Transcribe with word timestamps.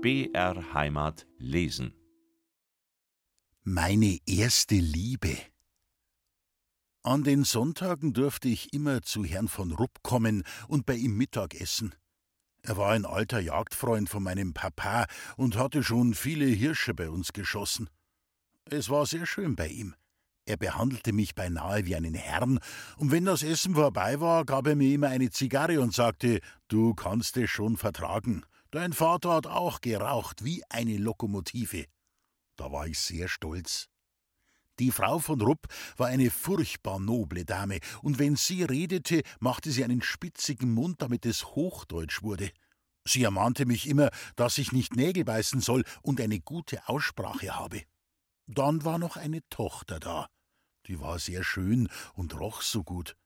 BR 0.00 0.74
Heimat 0.74 1.26
lesen. 1.38 1.92
Meine 3.64 4.18
erste 4.26 4.76
Liebe. 4.76 5.36
An 7.02 7.24
den 7.24 7.42
Sonntagen 7.42 8.12
durfte 8.12 8.46
ich 8.48 8.72
immer 8.72 9.02
zu 9.02 9.24
Herrn 9.24 9.48
von 9.48 9.72
Rupp 9.72 10.04
kommen 10.04 10.44
und 10.68 10.86
bei 10.86 10.94
ihm 10.94 11.16
Mittag 11.16 11.60
essen. 11.60 11.96
Er 12.62 12.76
war 12.76 12.92
ein 12.92 13.06
alter 13.06 13.40
Jagdfreund 13.40 14.08
von 14.08 14.22
meinem 14.22 14.54
Papa 14.54 15.06
und 15.36 15.56
hatte 15.56 15.82
schon 15.82 16.14
viele 16.14 16.46
Hirsche 16.46 16.94
bei 16.94 17.10
uns 17.10 17.32
geschossen. 17.32 17.90
Es 18.66 18.90
war 18.90 19.04
sehr 19.04 19.26
schön 19.26 19.56
bei 19.56 19.66
ihm. 19.66 19.96
Er 20.44 20.58
behandelte 20.58 21.12
mich 21.12 21.34
beinahe 21.34 21.86
wie 21.86 21.96
einen 21.96 22.14
Herrn, 22.14 22.60
und 22.98 23.10
wenn 23.10 23.24
das 23.24 23.42
Essen 23.42 23.74
vorbei 23.74 24.20
war, 24.20 24.44
gab 24.44 24.68
er 24.68 24.76
mir 24.76 24.94
immer 24.94 25.08
eine 25.08 25.30
Zigarre 25.30 25.80
und 25.80 25.92
sagte, 25.92 26.38
du 26.68 26.94
kannst 26.94 27.36
es 27.36 27.50
schon 27.50 27.76
vertragen. 27.76 28.44
Dein 28.70 28.92
Vater 28.92 29.32
hat 29.32 29.46
auch 29.46 29.80
geraucht 29.80 30.44
wie 30.44 30.62
eine 30.68 30.98
Lokomotive. 30.98 31.86
Da 32.56 32.70
war 32.70 32.86
ich 32.86 32.98
sehr 32.98 33.28
stolz. 33.28 33.88
Die 34.78 34.90
Frau 34.90 35.18
von 35.18 35.40
Rupp 35.40 35.66
war 35.96 36.08
eine 36.08 36.30
furchtbar 36.30 37.00
noble 37.00 37.44
Dame, 37.44 37.78
und 38.02 38.18
wenn 38.18 38.36
sie 38.36 38.62
redete, 38.62 39.22
machte 39.40 39.70
sie 39.70 39.84
einen 39.84 40.02
spitzigen 40.02 40.72
Mund, 40.72 41.00
damit 41.00 41.24
es 41.24 41.46
Hochdeutsch 41.46 42.22
wurde. 42.22 42.50
Sie 43.04 43.22
ermahnte 43.22 43.64
mich 43.64 43.88
immer, 43.88 44.10
dass 44.36 44.58
ich 44.58 44.72
nicht 44.72 44.94
Nägel 44.94 45.24
beißen 45.24 45.60
soll 45.60 45.84
und 46.02 46.20
eine 46.20 46.38
gute 46.38 46.86
Aussprache 46.88 47.56
habe. 47.56 47.82
Dann 48.46 48.84
war 48.84 48.98
noch 48.98 49.16
eine 49.16 49.40
Tochter 49.48 49.98
da. 49.98 50.28
Die 50.86 51.00
war 51.00 51.18
sehr 51.18 51.42
schön 51.42 51.88
und 52.14 52.38
roch 52.38 52.60
so 52.60 52.84
gut. 52.84 53.16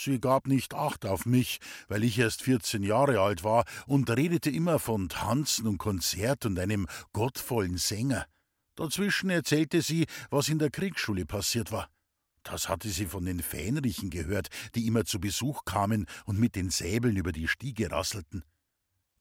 Sie 0.00 0.20
gab 0.20 0.46
nicht 0.46 0.74
Acht 0.74 1.04
auf 1.06 1.26
mich, 1.26 1.58
weil 1.88 2.04
ich 2.04 2.16
erst 2.20 2.42
vierzehn 2.42 2.84
Jahre 2.84 3.20
alt 3.20 3.42
war, 3.42 3.64
und 3.88 4.08
redete 4.08 4.48
immer 4.48 4.78
von 4.78 5.08
Tanzen 5.08 5.66
und 5.66 5.78
Konzert 5.78 6.46
und 6.46 6.56
einem 6.56 6.86
gottvollen 7.12 7.78
Sänger. 7.78 8.24
Dazwischen 8.76 9.28
erzählte 9.28 9.82
sie, 9.82 10.06
was 10.30 10.50
in 10.50 10.60
der 10.60 10.70
Kriegsschule 10.70 11.26
passiert 11.26 11.72
war. 11.72 11.88
Das 12.44 12.68
hatte 12.68 12.88
sie 12.88 13.06
von 13.06 13.24
den 13.24 13.42
Fähnrichen 13.42 14.10
gehört, 14.10 14.50
die 14.76 14.86
immer 14.86 15.04
zu 15.04 15.18
Besuch 15.18 15.64
kamen 15.64 16.06
und 16.26 16.38
mit 16.38 16.54
den 16.54 16.70
Säbeln 16.70 17.16
über 17.16 17.32
die 17.32 17.48
Stiege 17.48 17.90
rasselten. 17.90 18.44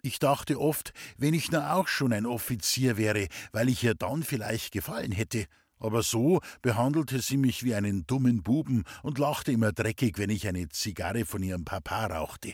Ich 0.03 0.19
dachte 0.19 0.61
oft, 0.61 0.93
wenn 1.17 1.33
ich 1.33 1.51
nur 1.51 1.73
auch 1.73 1.87
schon 1.87 2.13
ein 2.13 2.27
Offizier 2.27 2.97
wäre, 2.97 3.29
weil 3.51 3.67
ich 3.67 3.83
ihr 3.83 3.95
dann 3.95 4.21
vielleicht 4.21 4.73
gefallen 4.73 5.11
hätte, 5.11 5.47
aber 5.79 6.03
so 6.03 6.41
behandelte 6.61 7.21
sie 7.21 7.37
mich 7.37 7.63
wie 7.63 7.75
einen 7.75 8.05
dummen 8.07 8.43
Buben 8.43 8.83
und 9.03 9.19
lachte 9.19 9.51
immer 9.51 9.71
dreckig, 9.71 10.17
wenn 10.17 10.29
ich 10.29 10.47
eine 10.47 10.69
Zigarre 10.69 11.25
von 11.25 11.43
ihrem 11.43 11.65
Papa 11.65 12.07
rauchte. 12.07 12.53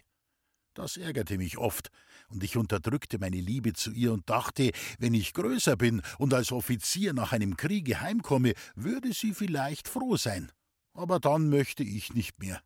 Das 0.74 0.98
ärgerte 0.98 1.38
mich 1.38 1.58
oft, 1.58 1.90
und 2.30 2.44
ich 2.44 2.58
unterdrückte 2.58 3.20
meine 3.20 3.40
Liebe 3.40 3.74
zu 3.74 3.92
ihr 3.92 4.12
und 4.12 4.28
dachte, 4.28 4.72
wenn 4.98 5.14
ich 5.14 5.34
größer 5.34 5.76
bin 5.76 6.02
und 6.18 6.34
als 6.34 6.52
Offizier 6.52 7.14
nach 7.14 7.32
einem 7.32 7.58
Kriege 7.58 8.02
heimkomme, 8.02 8.54
würde 8.76 9.14
sie 9.14 9.34
vielleicht 9.34 9.88
froh 9.88 10.18
sein. 10.18 10.52
Aber 10.94 11.20
dann 11.20 11.50
möchte 11.50 11.84
ich 11.84 12.14
nicht 12.14 12.40
mehr. 12.40 12.62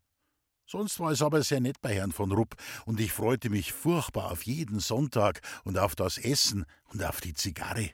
Sonst 0.66 1.00
war 1.00 1.12
es 1.12 1.22
aber 1.22 1.44
sehr 1.44 1.62
nett 1.62 1.82
bei 1.82 1.96
Herrn 1.96 2.12
von 2.12 2.32
Rupp, 2.32 2.56
und 2.86 3.00
ich 3.00 3.12
freute 3.12 3.50
mich 3.50 3.74
furchtbar 3.74 4.32
auf 4.32 4.44
jeden 4.44 4.80
Sonntag 4.80 5.42
und 5.64 5.78
auf 5.78 5.96
das 5.96 6.18
Essen 6.18 6.66
und 6.86 7.04
auf 7.04 7.20
die 7.22 7.34
Zigarre. 7.34 7.92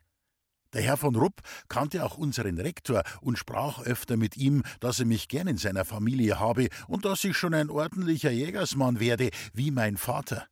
Der 0.73 0.81
Herr 0.81 0.97
von 0.97 1.15
Rupp 1.15 1.41
kannte 1.69 2.03
auch 2.03 2.17
unseren 2.17 2.59
Rektor 2.59 3.03
und 3.21 3.37
sprach 3.37 3.81
öfter 3.81 4.17
mit 4.17 4.37
ihm, 4.37 4.63
dass 4.79 4.99
er 4.99 5.05
mich 5.05 5.27
gern 5.27 5.47
in 5.47 5.57
seiner 5.57 5.85
Familie 5.85 6.39
habe 6.39 6.69
und 6.87 7.05
dass 7.05 7.23
ich 7.23 7.37
schon 7.37 7.53
ein 7.53 7.69
ordentlicher 7.69 8.31
Jägersmann 8.31 8.99
werde, 8.99 9.29
wie 9.53 9.71
mein 9.71 9.97
Vater. 9.97 10.47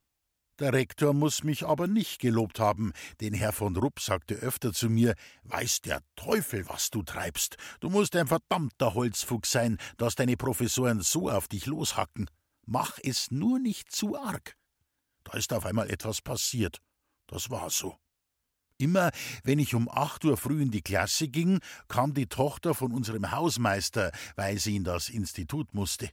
Der 0.59 0.73
Rektor 0.73 1.13
muss 1.13 1.43
mich 1.43 1.65
aber 1.65 1.87
nicht 1.87 2.19
gelobt 2.19 2.59
haben, 2.59 2.91
denn 3.19 3.33
Herr 3.33 3.51
von 3.51 3.75
Rupp 3.75 3.99
sagte 3.99 4.35
öfter 4.35 4.73
zu 4.73 4.91
mir, 4.91 5.15
weiß 5.41 5.81
der 5.81 6.03
Teufel, 6.15 6.69
was 6.69 6.91
du 6.91 7.01
treibst. 7.01 7.57
Du 7.79 7.89
musst 7.89 8.15
ein 8.15 8.27
verdammter 8.27 8.93
Holzfuchs 8.93 9.51
sein, 9.51 9.79
dass 9.97 10.13
deine 10.13 10.37
Professoren 10.37 11.01
so 11.01 11.31
auf 11.31 11.47
dich 11.47 11.65
loshacken. 11.65 12.29
Mach 12.67 12.99
es 13.01 13.31
nur 13.31 13.57
nicht 13.57 13.91
zu 13.91 14.15
arg. 14.15 14.55
Da 15.23 15.35
ist 15.35 15.51
auf 15.51 15.65
einmal 15.65 15.89
etwas 15.89 16.21
passiert. 16.21 16.79
Das 17.25 17.49
war 17.49 17.71
so. 17.71 17.97
Immer, 18.81 19.11
wenn 19.43 19.59
ich 19.59 19.75
um 19.75 19.87
acht 19.89 20.25
Uhr 20.25 20.37
früh 20.37 20.61
in 20.61 20.71
die 20.71 20.81
Klasse 20.81 21.27
ging, 21.27 21.59
kam 21.87 22.13
die 22.13 22.27
Tochter 22.27 22.73
von 22.73 22.91
unserem 22.91 23.31
Hausmeister, 23.31 24.11
weil 24.35 24.57
sie 24.57 24.75
in 24.75 24.83
das 24.83 25.09
Institut 25.09 25.73
musste. 25.73 26.09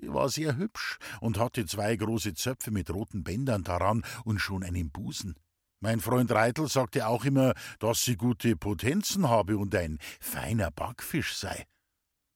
Sie 0.00 0.12
war 0.12 0.30
sehr 0.30 0.56
hübsch 0.56 0.98
und 1.20 1.38
hatte 1.38 1.66
zwei 1.66 1.94
große 1.96 2.34
Zöpfe 2.34 2.70
mit 2.70 2.90
roten 2.90 3.22
Bändern 3.22 3.64
daran 3.64 4.02
und 4.24 4.38
schon 4.38 4.64
einen 4.64 4.90
Busen. 4.90 5.34
Mein 5.80 6.00
Freund 6.00 6.30
Reitel 6.30 6.68
sagte 6.68 7.06
auch 7.06 7.24
immer, 7.24 7.54
dass 7.78 8.04
sie 8.04 8.16
gute 8.16 8.56
Potenzen 8.56 9.28
habe 9.28 9.58
und 9.58 9.74
ein 9.74 9.98
feiner 10.20 10.70
Backfisch 10.70 11.36
sei. 11.36 11.66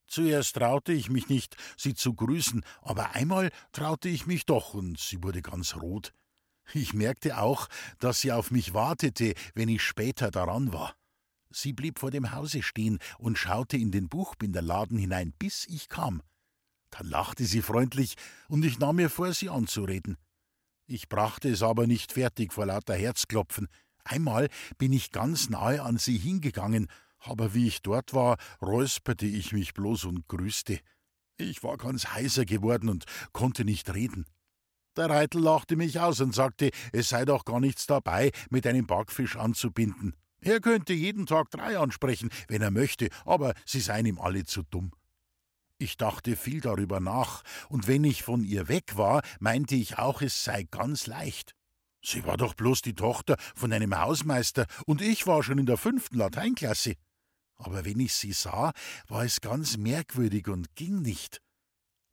Zuerst 0.06 0.56
traute 0.56 0.92
ich 0.92 1.10
mich 1.10 1.28
nicht, 1.28 1.56
sie 1.76 1.94
zu 1.94 2.14
grüßen, 2.14 2.64
aber 2.82 3.14
einmal 3.14 3.50
traute 3.72 4.08
ich 4.08 4.26
mich 4.26 4.46
doch, 4.46 4.74
und 4.74 4.98
sie 4.98 5.22
wurde 5.22 5.42
ganz 5.42 5.76
rot. 5.76 6.12
Ich 6.72 6.94
merkte 6.94 7.38
auch, 7.38 7.68
dass 7.98 8.20
sie 8.20 8.32
auf 8.32 8.50
mich 8.50 8.74
wartete, 8.74 9.34
wenn 9.54 9.68
ich 9.68 9.82
später 9.82 10.30
daran 10.30 10.72
war. 10.72 10.94
Sie 11.50 11.72
blieb 11.72 11.98
vor 11.98 12.10
dem 12.10 12.32
Hause 12.32 12.62
stehen 12.62 12.98
und 13.18 13.38
schaute 13.38 13.76
in 13.76 13.90
den 13.90 14.08
Buchbinderladen 14.08 14.98
hinein, 14.98 15.32
bis 15.38 15.66
ich 15.66 15.88
kam. 15.88 16.22
Dann 16.90 17.08
lachte 17.08 17.44
sie 17.44 17.62
freundlich, 17.62 18.14
und 18.48 18.64
ich 18.64 18.78
nahm 18.78 18.96
mir 18.96 19.10
vor, 19.10 19.32
sie 19.32 19.48
anzureden. 19.48 20.16
Ich 20.86 21.08
brachte 21.08 21.48
es 21.48 21.62
aber 21.62 21.86
nicht 21.86 22.12
fertig 22.12 22.52
vor 22.52 22.66
lauter 22.66 22.94
Herzklopfen. 22.94 23.68
Einmal 24.04 24.48
bin 24.78 24.92
ich 24.92 25.12
ganz 25.12 25.48
nahe 25.48 25.82
an 25.82 25.96
sie 25.96 26.18
hingegangen, 26.18 26.88
aber 27.18 27.54
wie 27.54 27.66
ich 27.66 27.82
dort 27.82 28.12
war, 28.12 28.36
räusperte 28.60 29.26
ich 29.26 29.52
mich 29.52 29.74
bloß 29.74 30.04
und 30.04 30.28
grüßte. 30.28 30.78
Ich 31.36 31.62
war 31.62 31.78
ganz 31.78 32.08
heiser 32.08 32.44
geworden 32.44 32.88
und 32.88 33.04
konnte 33.32 33.64
nicht 33.64 33.92
reden. 33.94 34.26
Der 34.96 35.10
Reitel 35.10 35.40
lachte 35.40 35.76
mich 35.76 35.98
aus 35.98 36.20
und 36.20 36.34
sagte, 36.34 36.70
es 36.92 37.08
sei 37.08 37.24
doch 37.24 37.44
gar 37.44 37.60
nichts 37.60 37.86
dabei, 37.86 38.30
mit 38.50 38.66
einem 38.66 38.86
Backfisch 38.86 39.36
anzubinden. 39.36 40.14
Er 40.40 40.60
könnte 40.60 40.92
jeden 40.92 41.26
Tag 41.26 41.50
drei 41.50 41.78
ansprechen, 41.78 42.30
wenn 42.48 42.62
er 42.62 42.70
möchte, 42.70 43.08
aber 43.24 43.54
sie 43.64 43.80
seien 43.80 44.06
ihm 44.06 44.20
alle 44.20 44.44
zu 44.44 44.62
dumm. 44.62 44.92
Ich 45.78 45.96
dachte 45.96 46.36
viel 46.36 46.60
darüber 46.60 47.00
nach, 47.00 47.42
und 47.68 47.88
wenn 47.88 48.04
ich 48.04 48.22
von 48.22 48.44
ihr 48.44 48.68
weg 48.68 48.96
war, 48.96 49.22
meinte 49.40 49.74
ich 49.74 49.98
auch, 49.98 50.22
es 50.22 50.44
sei 50.44 50.64
ganz 50.70 51.06
leicht. 51.06 51.54
Sie 52.02 52.24
war 52.24 52.36
doch 52.36 52.54
bloß 52.54 52.82
die 52.82 52.94
Tochter 52.94 53.36
von 53.54 53.72
einem 53.72 53.98
Hausmeister, 53.98 54.66
und 54.86 55.00
ich 55.00 55.26
war 55.26 55.42
schon 55.42 55.58
in 55.58 55.66
der 55.66 55.78
fünften 55.78 56.18
Lateinklasse. 56.18 56.94
Aber 57.56 57.84
wenn 57.84 57.98
ich 57.98 58.12
sie 58.12 58.32
sah, 58.32 58.72
war 59.08 59.24
es 59.24 59.40
ganz 59.40 59.76
merkwürdig 59.76 60.48
und 60.48 60.74
ging 60.76 61.00
nicht. 61.00 61.40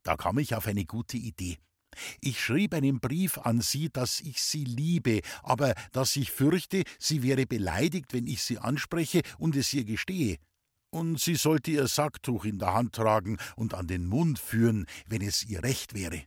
Da 0.03 0.15
kam 0.15 0.39
ich 0.39 0.55
auf 0.55 0.67
eine 0.67 0.85
gute 0.85 1.17
Idee. 1.17 1.57
Ich 2.19 2.39
schrieb 2.39 2.73
einen 2.73 2.99
Brief 2.99 3.37
an 3.37 3.61
sie, 3.61 3.89
dass 3.89 4.19
ich 4.19 4.41
sie 4.41 4.63
liebe, 4.63 5.21
aber 5.43 5.73
dass 5.91 6.15
ich 6.15 6.31
fürchte, 6.31 6.83
sie 6.99 7.23
wäre 7.23 7.45
beleidigt, 7.45 8.13
wenn 8.13 8.27
ich 8.27 8.43
sie 8.43 8.59
anspreche 8.59 9.21
und 9.37 9.55
es 9.55 9.73
ihr 9.73 9.83
gestehe. 9.83 10.37
Und 10.89 11.19
sie 11.19 11.35
sollte 11.35 11.71
ihr 11.71 11.87
Sacktuch 11.87 12.43
in 12.45 12.59
der 12.59 12.73
Hand 12.73 12.93
tragen 12.95 13.37
und 13.55 13.73
an 13.73 13.87
den 13.87 14.05
Mund 14.07 14.39
führen, 14.39 14.85
wenn 15.07 15.21
es 15.21 15.43
ihr 15.43 15.63
recht 15.63 15.93
wäre. 15.93 16.23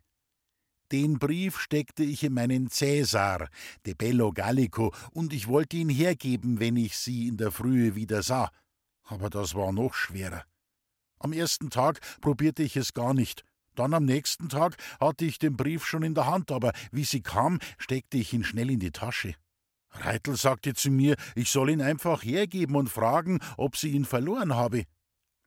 Den 0.92 1.18
Brief 1.18 1.58
steckte 1.60 2.04
ich 2.04 2.22
in 2.22 2.34
meinen 2.34 2.70
Cäsar, 2.70 3.48
de 3.84 3.94
Bello 3.94 4.32
Gallico, 4.32 4.94
und 5.12 5.32
ich 5.32 5.48
wollte 5.48 5.76
ihn 5.76 5.88
hergeben, 5.88 6.60
wenn 6.60 6.76
ich 6.76 6.96
sie 6.96 7.26
in 7.28 7.36
der 7.36 7.52
Frühe 7.52 7.94
wieder 7.94 8.22
sah. 8.22 8.50
Aber 9.02 9.28
das 9.28 9.54
war 9.54 9.72
noch 9.72 9.94
schwerer. 9.94 10.44
Am 11.18 11.32
ersten 11.32 11.70
Tag 11.70 12.00
probierte 12.20 12.62
ich 12.62 12.76
es 12.76 12.92
gar 12.92 13.14
nicht. 13.14 13.44
Dann 13.74 13.94
am 13.94 14.04
nächsten 14.04 14.48
Tag 14.48 14.76
hatte 15.00 15.24
ich 15.24 15.38
den 15.38 15.56
Brief 15.56 15.84
schon 15.84 16.02
in 16.02 16.14
der 16.14 16.26
Hand, 16.26 16.52
aber 16.52 16.72
wie 16.92 17.04
sie 17.04 17.22
kam, 17.22 17.58
steckte 17.78 18.18
ich 18.18 18.32
ihn 18.32 18.44
schnell 18.44 18.70
in 18.70 18.80
die 18.80 18.92
Tasche. 18.92 19.34
Reitel 19.90 20.36
sagte 20.36 20.74
zu 20.74 20.90
mir, 20.90 21.16
ich 21.34 21.50
soll 21.50 21.70
ihn 21.70 21.82
einfach 21.82 22.22
hergeben 22.22 22.76
und 22.76 22.88
fragen, 22.88 23.40
ob 23.56 23.76
sie 23.76 23.90
ihn 23.90 24.04
verloren 24.04 24.54
habe. 24.54 24.84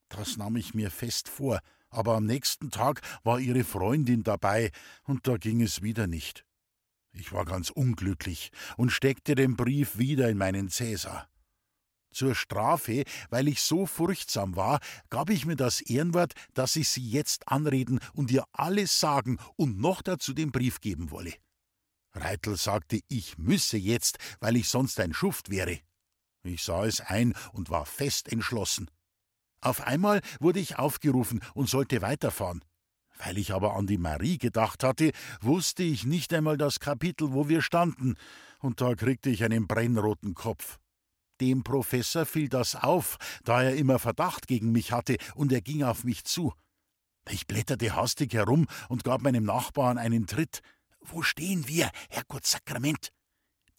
Das 0.10 0.38
nahm 0.38 0.56
ich 0.56 0.74
mir 0.74 0.90
fest 0.90 1.28
vor, 1.28 1.60
aber 1.90 2.16
am 2.16 2.25
nächsten 2.25 2.72
Tag 2.72 3.02
war 3.24 3.40
ihre 3.40 3.63
Freundin 3.63 4.24
dabei, 4.24 4.72
und 5.04 5.28
da 5.28 5.38
ging 5.38 5.62
es 5.62 5.81
wieder 5.81 6.07
nicht. 6.07 6.46
Ich 7.12 7.34
war 7.34 7.46
ganz 7.46 7.69
unglücklich 7.69 8.52
und 8.78 8.92
steckte 8.92 9.36
den 9.36 9.56
Brief 9.56 9.98
wieder 9.98 10.30
in 10.30 10.38
meinen 10.38 10.69
Cäsar. 10.69 11.28
Zur 12.18 12.34
Strafe, 12.34 13.04
weil 13.30 13.48
ich 13.48 13.62
so 13.62 13.86
furchtsam 13.86 14.56
war, 14.56 14.80
gab 15.12 15.30
ich 15.30 15.46
mir 15.46 15.56
das 15.56 15.81
Ehrenwort, 15.81 16.34
dass 16.56 16.75
ich 16.75 16.90
sie 16.90 17.08
jetzt 17.08 17.48
anreden 17.48 18.00
und 18.14 18.31
ihr 18.31 18.44
alles 18.54 19.00
sagen 19.00 19.38
und 19.56 19.78
noch 19.78 20.02
dazu 20.02 20.34
den 20.34 20.52
Brief 20.52 20.81
geben 20.81 21.12
wolle. 21.12 21.36
Reitel 22.14 22.58
sagte, 22.58 23.02
ich 23.08 23.38
müsse 23.38 23.78
jetzt, 23.78 24.18
weil 24.40 24.56
ich 24.56 24.68
sonst 24.68 25.00
ein 25.00 25.14
Schuft 25.14 25.52
wäre. 25.52 25.80
Ich 26.42 26.64
sah 26.64 26.86
es 26.86 27.02
ein 27.02 27.36
und 27.52 27.69
war 27.69 27.86
fest 27.86 28.31
entschlossen. 28.31 28.90
Auf 29.62 29.81
einmal 29.81 30.22
wurde 30.40 30.60
ich 30.60 30.80
aufgerufen 30.80 31.44
und 31.54 31.69
sollte 31.69 32.02
weiterfahren. 32.02 32.66
Weil 33.19 33.38
ich 33.38 33.54
aber 33.54 33.75
an 33.75 33.86
die 33.86 34.00
Marie 34.00 34.40
gedacht 34.40 34.84
hatte, 34.84 35.12
wusste 35.40 35.84
ich 35.84 36.04
nicht 36.04 36.34
einmal 36.34 36.58
das 36.58 36.80
Kapitel, 36.80 37.31
wo 37.34 37.48
wir 37.48 37.62
standen, 37.62 38.16
und 38.58 38.81
da 38.81 38.96
kriegte 38.96 39.30
ich 39.30 39.44
einen 39.44 39.68
brennroten 39.68 40.34
Kopf. 40.34 40.80
Dem 41.42 41.63
Professor 41.63 42.25
fiel 42.25 42.50
das 42.50 42.75
auf, 42.75 43.18
da 43.44 43.62
er 43.62 43.75
immer 43.75 44.00
Verdacht 44.00 44.48
gegen 44.48 44.72
mich 44.72 44.92
hatte, 44.92 45.18
und 45.36 45.51
er 45.51 45.62
ging 45.62 45.84
auf 45.84 46.04
mich 46.04 46.24
zu. 46.24 46.54
Ich 47.30 47.45
blätterte 47.45 47.95
hastig 47.95 48.34
herum 48.34 48.68
und 48.89 49.04
gab 49.04 49.22
meinem 49.22 49.44
Nachbarn 49.44 49.98
einen 49.98 50.28
Tritt. 50.28 50.62
Wo 51.01 51.22
stehen 51.22 51.68
wir, 51.68 51.89
Herrgott 52.10 52.45
Sakrament? 52.45 53.12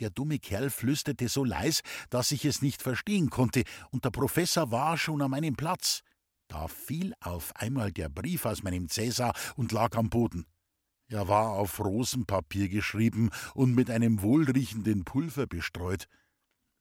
Der 0.00 0.10
dumme 0.10 0.38
Kerl 0.38 0.70
flüsterte 0.70 1.28
so 1.28 1.44
leis, 1.44 1.82
dass 2.10 2.30
ich 2.30 2.44
es 2.44 2.62
nicht 2.62 2.82
verstehen 2.82 3.30
konnte, 3.30 3.64
und 3.90 4.04
der 4.04 4.10
Professor 4.10 4.70
war 4.70 4.96
schon 4.96 5.22
an 5.22 5.30
meinem 5.30 5.56
Platz. 5.56 6.02
Da 6.46 6.68
fiel 6.68 7.14
auf 7.20 7.54
einmal 7.56 7.92
der 7.92 8.08
Brief 8.08 8.46
aus 8.46 8.62
meinem 8.62 8.88
Cäsar 8.88 9.34
und 9.56 9.72
lag 9.72 9.96
am 9.96 10.08
Boden. 10.08 10.46
Er 11.08 11.26
war 11.26 11.52
auf 11.52 11.80
Rosenpapier 11.80 12.68
geschrieben 12.68 13.30
und 13.54 13.74
mit 13.74 13.90
einem 13.90 14.22
wohlriechenden 14.22 15.04
Pulver 15.04 15.46
bestreut. 15.46 16.06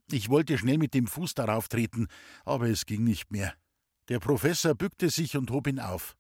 Ich 0.10 0.30
wollte 0.30 0.58
schnell 0.58 0.78
mit 0.78 0.94
dem 0.94 1.06
Fuß 1.06 1.34
darauf 1.34 1.68
treten, 1.68 2.08
aber 2.46 2.70
es 2.70 2.86
ging 2.86 3.04
nicht 3.04 3.32
mehr. 3.32 3.54
Der 4.08 4.20
Professor 4.20 4.74
bückte 4.74 5.10
sich 5.10 5.36
und 5.36 5.52
hob 5.52 5.68
ihn 5.68 5.80
auf. 5.80 6.16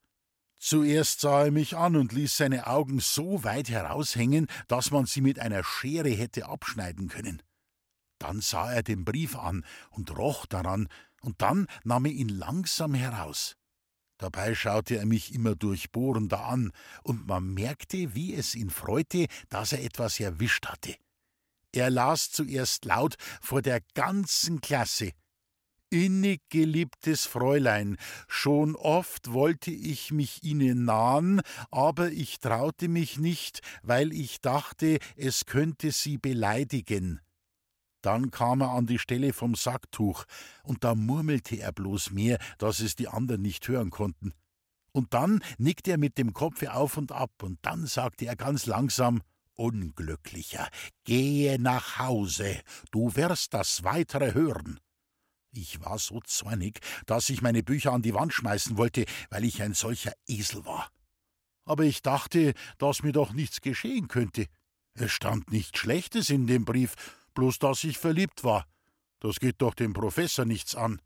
Zuerst 0.60 1.22
sah 1.22 1.46
er 1.46 1.52
mich 1.52 1.78
an 1.78 1.96
und 1.96 2.12
ließ 2.12 2.36
seine 2.36 2.68
Augen 2.68 3.00
so 3.00 3.44
weit 3.44 3.70
heraushängen, 3.70 4.48
dass 4.68 4.92
man 4.92 5.06
sie 5.06 5.22
mit 5.22 5.40
einer 5.40 5.64
Schere 5.64 6.10
hätte 6.10 6.48
abschneiden 6.48 7.08
können. 7.08 7.42
Dann 8.20 8.42
sah 8.42 8.72
er 8.74 8.84
den 8.84 9.06
Brief 9.06 9.38
an 9.38 9.64
und 9.92 10.18
roch 10.18 10.46
daran, 10.46 10.90
und 11.22 11.42
dann 11.42 11.68
nahm 11.84 12.06
er 12.06 12.12
ihn 12.12 12.30
langsam 12.30 12.94
heraus. 12.94 13.56
Dabei 14.18 14.56
schaute 14.56 14.98
er 14.98 15.06
mich 15.06 15.34
immer 15.34 15.56
durchbohrender 15.56 16.44
an, 16.44 16.72
und 17.04 17.28
man 17.28 17.54
merkte, 17.54 18.16
wie 18.16 18.34
es 18.34 18.56
ihn 18.56 18.72
freute, 18.72 19.28
dass 19.50 19.72
er 19.72 19.84
etwas 19.84 20.20
erwischt 20.20 20.66
hatte. 20.66 20.96
Er 21.78 21.92
las 21.92 22.32
zuerst 22.32 22.86
laut 22.86 23.18
vor 23.40 23.62
der 23.62 23.82
ganzen 23.94 24.62
Klasse, 24.62 25.12
Innig 25.92 26.42
geliebtes 26.50 27.28
Fräulein, 27.28 27.98
schon 28.28 28.76
oft 28.76 29.32
wollte 29.32 29.70
ich 29.70 30.12
mich 30.12 30.44
Ihnen 30.44 30.86
nahen, 30.86 31.40
aber 31.70 32.12
ich 32.12 32.40
traute 32.40 32.90
mich 32.90 33.20
nicht, 33.20 33.62
weil 33.84 34.12
ich 34.12 34.42
dachte, 34.42 34.98
es 35.16 35.46
könnte 35.46 35.92
Sie 35.92 36.18
beleidigen. 36.18 37.22
Dann 38.02 38.32
kam 38.32 38.62
er 38.62 38.72
an 38.72 38.88
die 38.88 38.98
Stelle 38.98 39.32
vom 39.32 39.54
Sacktuch, 39.54 40.26
und 40.64 40.84
da 40.84 40.96
murmelte 40.96 41.58
er 41.58 41.74
bloß 41.74 42.10
mehr, 42.10 42.40
dass 42.58 42.80
es 42.80 42.96
die 42.96 43.08
anderen 43.08 43.44
nicht 43.44 43.68
hören 43.68 43.92
konnten. 43.92 44.34
Und 44.94 45.14
dann 45.14 45.42
nickte 45.60 45.92
er 45.92 46.00
mit 46.00 46.18
dem 46.18 46.34
Kopfe 46.34 46.74
auf 46.74 46.98
und 46.98 47.12
ab, 47.12 47.32
und 47.44 47.60
dann 47.62 47.86
sagte 47.86 48.26
er 48.26 48.36
ganz 48.36 48.66
langsam 48.66 49.22
Unglücklicher, 49.58 50.70
gehe 51.04 51.60
nach 51.60 51.98
Hause, 51.98 52.62
du 52.92 53.16
wirst 53.16 53.54
das 53.56 53.84
weitere 53.84 54.34
hören. 54.34 54.80
Ich 55.52 55.82
war 55.84 55.98
so 55.98 56.22
zornig, 56.22 56.80
dass 57.08 57.30
ich 57.30 57.42
meine 57.42 57.64
Bücher 57.64 57.92
an 57.92 58.04
die 58.04 58.14
Wand 58.14 58.34
schmeißen 58.34 58.78
wollte, 58.78 59.06
weil 59.32 59.44
ich 59.44 59.64
ein 59.64 59.74
solcher 59.74 60.14
Esel 60.28 60.64
war. 60.66 60.92
Aber 61.66 61.84
ich 61.84 62.04
dachte, 62.04 62.54
dass 62.78 63.02
mir 63.02 63.14
doch 63.14 63.34
nichts 63.34 63.60
geschehen 63.62 64.08
könnte. 64.08 64.46
Es 64.94 65.12
stand 65.12 65.52
nichts 65.52 65.80
Schlechtes 65.80 66.30
in 66.30 66.46
dem 66.46 66.64
Brief, 66.64 66.94
bloß 67.34 67.58
dass 67.58 67.84
ich 67.84 67.98
verliebt 67.98 68.44
war. 68.44 68.68
Das 69.20 69.40
geht 69.40 69.62
doch 69.62 69.74
dem 69.74 69.94
Professor 69.94 70.46
nichts 70.46 70.76
an. 70.76 71.02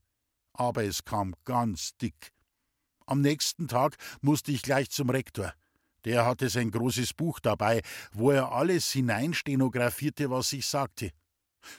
Aber 0.54 0.84
es 0.84 1.06
kam 1.06 1.34
ganz 1.46 1.96
dick. 1.98 2.34
Am 3.06 3.22
nächsten 3.22 3.70
Tag 3.70 3.96
musste 4.20 4.52
ich 4.52 4.62
gleich 4.62 4.90
zum 4.90 5.10
Rektor. 5.10 5.54
Der 6.06 6.26
hatte 6.26 6.50
sein 6.50 6.72
großes 6.72 7.14
Buch 7.14 7.40
dabei, 7.40 7.82
wo 8.12 8.32
er 8.32 8.52
alles 8.52 8.92
hineinstenografierte, 8.92 10.30
was 10.30 10.52
ich 10.54 10.66
sagte. 10.66 11.12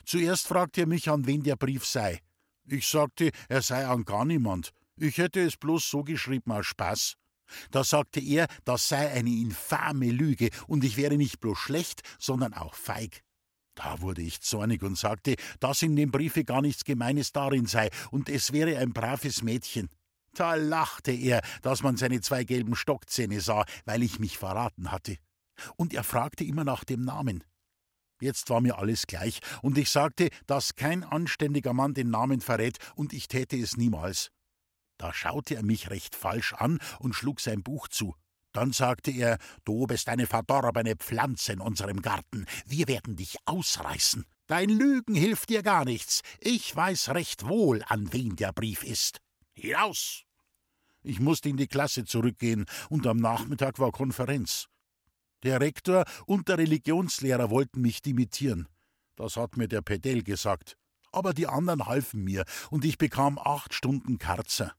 Zuerst 0.04 0.46
fragte 0.46 0.82
er 0.82 0.86
mich, 0.86 1.08
an 1.10 1.26
wen 1.26 1.42
der 1.42 1.56
Brief 1.56 1.84
sei. 1.84 2.20
Ich 2.66 2.86
sagte, 2.86 3.30
er 3.48 3.62
sei 3.62 3.86
an 3.86 4.04
gar 4.04 4.24
niemand. 4.24 4.72
Ich 4.96 5.18
hätte 5.18 5.40
es 5.40 5.56
bloß 5.56 5.90
so 5.90 6.04
geschrieben 6.04 6.52
aus 6.52 6.66
Spaß. 6.66 7.16
Da 7.70 7.84
sagte 7.84 8.20
er, 8.20 8.46
das 8.64 8.88
sei 8.88 9.10
eine 9.10 9.30
infame 9.30 10.10
Lüge 10.10 10.50
und 10.68 10.84
ich 10.84 10.96
wäre 10.96 11.16
nicht 11.16 11.40
bloß 11.40 11.58
schlecht, 11.58 12.02
sondern 12.18 12.54
auch 12.54 12.74
feig. 12.74 13.22
Da 13.74 14.00
wurde 14.00 14.22
ich 14.22 14.40
zornig 14.42 14.82
und 14.82 14.98
sagte, 14.98 15.34
dass 15.60 15.82
in 15.82 15.96
dem 15.96 16.10
Briefe 16.10 16.44
gar 16.44 16.62
nichts 16.62 16.84
Gemeines 16.84 17.32
darin 17.32 17.66
sei 17.66 17.90
und 18.10 18.28
es 18.28 18.52
wäre 18.52 18.78
ein 18.78 18.92
braves 18.92 19.42
Mädchen. 19.42 19.88
Da 20.34 20.54
lachte 20.54 21.12
er, 21.12 21.42
dass 21.60 21.82
man 21.82 21.96
seine 21.96 22.20
zwei 22.20 22.44
gelben 22.44 22.74
Stockzähne 22.74 23.40
sah, 23.40 23.64
weil 23.84 24.02
ich 24.02 24.18
mich 24.18 24.38
verraten 24.38 24.90
hatte. 24.90 25.16
Und 25.76 25.92
er 25.92 26.04
fragte 26.04 26.44
immer 26.44 26.64
nach 26.64 26.84
dem 26.84 27.02
Namen. 27.02 27.44
Jetzt 28.20 28.48
war 28.50 28.60
mir 28.60 28.78
alles 28.78 29.06
gleich, 29.06 29.40
und 29.62 29.76
ich 29.76 29.90
sagte, 29.90 30.30
dass 30.46 30.76
kein 30.76 31.02
anständiger 31.02 31.72
Mann 31.72 31.92
den 31.92 32.10
Namen 32.10 32.40
verrät, 32.40 32.78
und 32.94 33.12
ich 33.12 33.28
täte 33.28 33.56
es 33.56 33.76
niemals. 33.76 34.30
Da 34.96 35.12
schaute 35.12 35.56
er 35.56 35.64
mich 35.64 35.90
recht 35.90 36.14
falsch 36.14 36.52
an 36.54 36.78
und 37.00 37.14
schlug 37.14 37.40
sein 37.40 37.62
Buch 37.62 37.88
zu. 37.88 38.14
Dann 38.52 38.72
sagte 38.72 39.10
er, 39.10 39.38
du 39.64 39.86
bist 39.86 40.08
eine 40.08 40.26
verdorbene 40.26 40.94
Pflanze 40.96 41.54
in 41.54 41.60
unserem 41.60 42.00
Garten, 42.00 42.46
wir 42.66 42.86
werden 42.86 43.16
dich 43.16 43.36
ausreißen. 43.44 44.24
Dein 44.46 44.68
Lügen 44.68 45.14
hilft 45.14 45.48
dir 45.48 45.62
gar 45.62 45.84
nichts, 45.84 46.20
ich 46.38 46.74
weiß 46.76 47.10
recht 47.10 47.48
wohl, 47.48 47.82
an 47.88 48.12
wen 48.12 48.36
der 48.36 48.52
Brief 48.52 48.84
ist. 48.84 49.20
Hinaus! 49.54 50.24
Ich 51.02 51.20
musste 51.20 51.48
in 51.48 51.56
die 51.56 51.66
Klasse 51.66 52.04
zurückgehen, 52.04 52.66
und 52.88 53.06
am 53.06 53.16
Nachmittag 53.16 53.78
war 53.78 53.90
Konferenz. 53.90 54.68
Der 55.42 55.60
Rektor 55.60 56.04
und 56.26 56.48
der 56.48 56.58
Religionslehrer 56.58 57.50
wollten 57.50 57.80
mich 57.80 58.02
dimitieren. 58.02 58.68
Das 59.16 59.36
hat 59.36 59.56
mir 59.56 59.68
der 59.68 59.82
Pedell 59.82 60.22
gesagt. 60.22 60.76
Aber 61.10 61.34
die 61.34 61.46
anderen 61.46 61.86
halfen 61.86 62.22
mir, 62.24 62.44
und 62.70 62.84
ich 62.84 62.98
bekam 62.98 63.38
acht 63.38 63.74
Stunden 63.74 64.18
Karzer. 64.18 64.74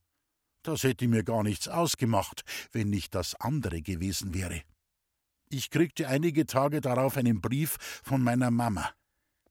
Das 0.62 0.82
hätte 0.82 1.06
mir 1.08 1.22
gar 1.22 1.42
nichts 1.42 1.68
ausgemacht, 1.68 2.42
wenn 2.72 2.88
nicht 2.88 3.14
das 3.14 3.34
andere 3.34 3.82
gewesen 3.82 4.32
wäre. 4.32 4.62
Ich 5.50 5.70
kriegte 5.70 6.08
einige 6.08 6.46
Tage 6.46 6.80
darauf 6.80 7.18
einen 7.18 7.40
Brief 7.42 7.76
von 8.02 8.22
meiner 8.22 8.50
Mama. 8.50 8.90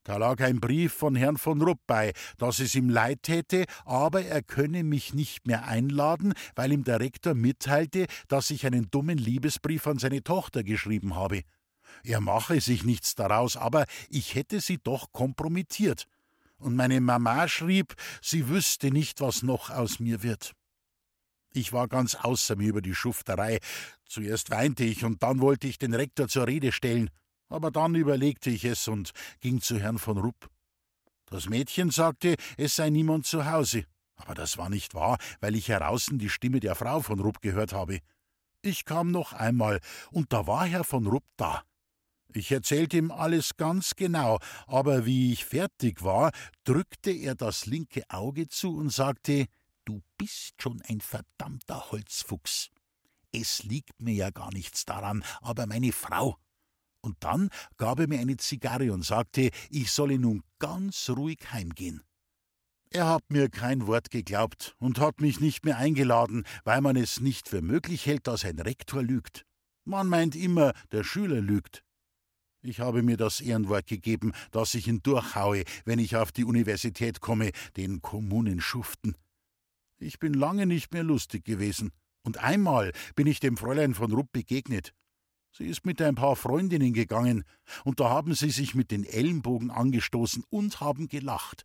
Da 0.04 0.18
lag 0.18 0.42
ein 0.42 0.60
Brief 0.60 0.92
von 0.92 1.16
Herrn 1.16 1.38
von 1.38 1.62
Rupp 1.62 1.80
bei, 1.86 2.12
dass 2.36 2.58
es 2.58 2.74
ihm 2.74 2.90
leid 2.90 3.22
täte, 3.22 3.64
aber 3.86 4.22
er 4.22 4.42
könne 4.42 4.84
mich 4.84 5.14
nicht 5.14 5.46
mehr 5.46 5.66
einladen, 5.66 6.34
weil 6.54 6.72
ihm 6.72 6.84
der 6.84 7.00
Rektor 7.00 7.34
mitteilte, 7.34 8.06
dass 8.28 8.50
ich 8.50 8.66
einen 8.66 8.90
dummen 8.90 9.16
Liebesbrief 9.16 9.86
an 9.86 9.98
seine 9.98 10.22
Tochter 10.22 10.62
geschrieben 10.62 11.16
habe. 11.16 11.40
Er 12.02 12.20
mache 12.20 12.60
sich 12.60 12.84
nichts 12.84 13.14
daraus, 13.14 13.56
aber 13.56 13.86
ich 14.10 14.34
hätte 14.34 14.60
sie 14.60 14.76
doch 14.76 15.10
kompromittiert. 15.12 16.04
Und 16.58 16.76
meine 16.76 17.00
Mama 17.00 17.48
schrieb, 17.48 17.94
sie 18.20 18.48
wüsste 18.48 18.90
nicht, 18.90 19.22
was 19.22 19.42
noch 19.42 19.70
aus 19.70 20.00
mir 20.00 20.22
wird. 20.22 20.52
Ich 21.54 21.72
war 21.72 21.88
ganz 21.88 22.14
außer 22.14 22.56
mir 22.56 22.68
über 22.68 22.82
die 22.82 22.94
Schufterei. 22.94 23.58
Zuerst 24.04 24.50
weinte 24.50 24.84
ich 24.84 25.02
und 25.02 25.22
dann 25.22 25.40
wollte 25.40 25.66
ich 25.66 25.78
den 25.78 25.94
Rektor 25.94 26.28
zur 26.28 26.46
Rede 26.46 26.72
stellen 26.72 27.10
aber 27.48 27.70
dann 27.70 27.94
überlegte 27.94 28.50
ich 28.50 28.64
es 28.64 28.88
und 28.88 29.12
ging 29.40 29.60
zu 29.60 29.78
Herrn 29.78 29.98
von 29.98 30.18
Rupp. 30.18 30.50
Das 31.26 31.48
Mädchen 31.48 31.90
sagte, 31.90 32.36
es 32.56 32.76
sei 32.76 32.90
niemand 32.90 33.26
zu 33.26 33.46
Hause, 33.46 33.84
aber 34.16 34.34
das 34.34 34.58
war 34.58 34.68
nicht 34.68 34.94
wahr, 34.94 35.18
weil 35.40 35.54
ich 35.54 35.68
heraußen 35.68 36.18
die 36.18 36.28
Stimme 36.28 36.60
der 36.60 36.74
Frau 36.74 37.00
von 37.00 37.20
Rupp 37.20 37.40
gehört 37.40 37.72
habe. 37.72 38.00
Ich 38.62 38.84
kam 38.84 39.10
noch 39.10 39.32
einmal, 39.32 39.80
und 40.10 40.32
da 40.32 40.46
war 40.46 40.66
Herr 40.66 40.84
von 40.84 41.06
Rupp 41.06 41.24
da. 41.36 41.62
Ich 42.32 42.50
erzählte 42.50 42.96
ihm 42.96 43.12
alles 43.12 43.56
ganz 43.56 43.94
genau, 43.94 44.40
aber 44.66 45.06
wie 45.06 45.32
ich 45.32 45.44
fertig 45.44 46.02
war, 46.02 46.32
drückte 46.64 47.12
er 47.12 47.36
das 47.36 47.66
linke 47.66 48.02
Auge 48.08 48.48
zu 48.48 48.76
und 48.76 48.90
sagte 48.90 49.46
Du 49.84 50.02
bist 50.16 50.54
schon 50.60 50.80
ein 50.88 51.00
verdammter 51.00 51.90
Holzfuchs. 51.90 52.70
Es 53.32 53.62
liegt 53.64 54.00
mir 54.00 54.14
ja 54.14 54.30
gar 54.30 54.52
nichts 54.52 54.84
daran, 54.84 55.22
aber 55.42 55.66
meine 55.66 55.92
Frau, 55.92 56.38
und 57.04 57.16
dann 57.20 57.50
gab 57.76 58.00
er 58.00 58.08
mir 58.08 58.18
eine 58.18 58.38
Zigarre 58.38 58.92
und 58.92 59.04
sagte, 59.04 59.50
ich 59.70 59.92
solle 59.92 60.18
nun 60.18 60.42
ganz 60.58 61.10
ruhig 61.10 61.38
heimgehen. 61.52 62.02
Er 62.90 63.08
hat 63.08 63.24
mir 63.28 63.50
kein 63.50 63.86
Wort 63.86 64.10
geglaubt 64.10 64.74
und 64.78 64.98
hat 64.98 65.20
mich 65.20 65.40
nicht 65.40 65.64
mehr 65.64 65.76
eingeladen, 65.76 66.44
weil 66.64 66.80
man 66.80 66.96
es 66.96 67.20
nicht 67.20 67.48
für 67.48 67.60
möglich 67.60 68.06
hält, 68.06 68.26
dass 68.26 68.44
ein 68.44 68.58
Rektor 68.58 69.02
lügt. 69.02 69.44
Man 69.84 70.08
meint 70.08 70.34
immer, 70.34 70.72
der 70.92 71.04
Schüler 71.04 71.40
lügt. 71.40 71.84
Ich 72.62 72.80
habe 72.80 73.02
mir 73.02 73.18
das 73.18 73.42
Ehrenwort 73.42 73.86
gegeben, 73.86 74.32
dass 74.50 74.74
ich 74.74 74.88
ihn 74.88 75.02
durchhaue, 75.02 75.64
wenn 75.84 75.98
ich 75.98 76.16
auf 76.16 76.32
die 76.32 76.44
Universität 76.44 77.20
komme, 77.20 77.50
den 77.76 78.00
Kommunen 78.00 78.62
schuften. 78.62 79.14
Ich 79.98 80.18
bin 80.18 80.32
lange 80.32 80.64
nicht 80.64 80.92
mehr 80.94 81.02
lustig 81.02 81.44
gewesen. 81.44 81.90
Und 82.22 82.38
einmal 82.38 82.92
bin 83.14 83.26
ich 83.26 83.40
dem 83.40 83.58
Fräulein 83.58 83.92
von 83.92 84.10
Rupp 84.12 84.32
begegnet. 84.32 84.94
Sie 85.56 85.66
ist 85.66 85.86
mit 85.86 86.02
ein 86.02 86.16
paar 86.16 86.34
Freundinnen 86.34 86.92
gegangen, 86.92 87.44
und 87.84 88.00
da 88.00 88.10
haben 88.10 88.34
sie 88.34 88.50
sich 88.50 88.74
mit 88.74 88.90
den 88.90 89.04
Ellenbogen 89.04 89.70
angestoßen 89.70 90.42
und 90.50 90.80
haben 90.80 91.06
gelacht. 91.08 91.64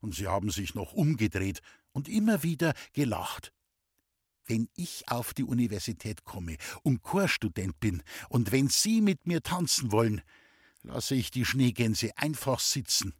Und 0.00 0.14
sie 0.14 0.26
haben 0.26 0.50
sich 0.50 0.74
noch 0.74 0.92
umgedreht 0.92 1.60
und 1.92 2.08
immer 2.08 2.42
wieder 2.42 2.74
gelacht. 2.92 3.52
wenn 4.48 4.68
ich 4.74 5.08
auf 5.08 5.34
die 5.34 5.44
Universität 5.44 6.24
komme 6.24 6.56
und 6.82 7.02
Chorstudent 7.02 7.78
bin 7.80 8.02
und 8.28 8.50
wenn 8.50 8.68
Sie 8.68 9.00
mit 9.00 9.26
mir 9.26 9.42
tanzen 9.42 9.92
wollen, 9.92 10.22
lasse 10.82 11.14
ich 11.14 11.30
die 11.30 11.44
Schneegänse 11.44 12.10
einfach 12.16 12.60
sitzen. 12.60 13.14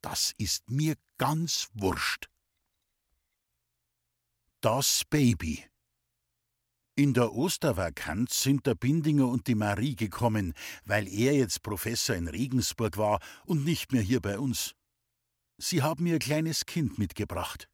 Das 0.00 0.32
ist 0.38 0.70
mir 0.70 0.94
ganz 1.18 1.68
wurscht. 1.74 2.30
Das 4.60 5.04
Baby. 5.04 5.64
In 7.00 7.14
der 7.14 7.32
Ostervakanz 7.32 8.42
sind 8.42 8.66
der 8.66 8.74
Bindinger 8.74 9.26
und 9.26 9.46
die 9.46 9.54
Marie 9.54 9.96
gekommen, 9.96 10.52
weil 10.84 11.08
er 11.08 11.32
jetzt 11.32 11.62
Professor 11.62 12.14
in 12.14 12.28
Regensburg 12.28 12.98
war 12.98 13.20
und 13.46 13.64
nicht 13.64 13.90
mehr 13.90 14.02
hier 14.02 14.20
bei 14.20 14.38
uns. 14.38 14.74
Sie 15.56 15.82
haben 15.82 16.04
ihr 16.04 16.18
kleines 16.18 16.66
Kind 16.66 16.98
mitgebracht. 16.98 17.70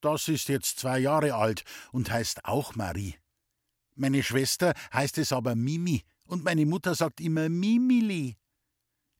Das 0.00 0.26
ist 0.26 0.48
jetzt 0.48 0.80
zwei 0.80 0.98
Jahre 0.98 1.34
alt 1.34 1.62
und 1.92 2.10
heißt 2.10 2.46
auch 2.46 2.74
Marie. 2.74 3.14
Meine 3.94 4.24
Schwester 4.24 4.74
heißt 4.92 5.18
es 5.18 5.32
aber 5.32 5.54
Mimi 5.54 6.02
und 6.26 6.42
meine 6.42 6.66
Mutter 6.66 6.96
sagt 6.96 7.20
immer 7.20 7.48
Mimili. 7.48 8.36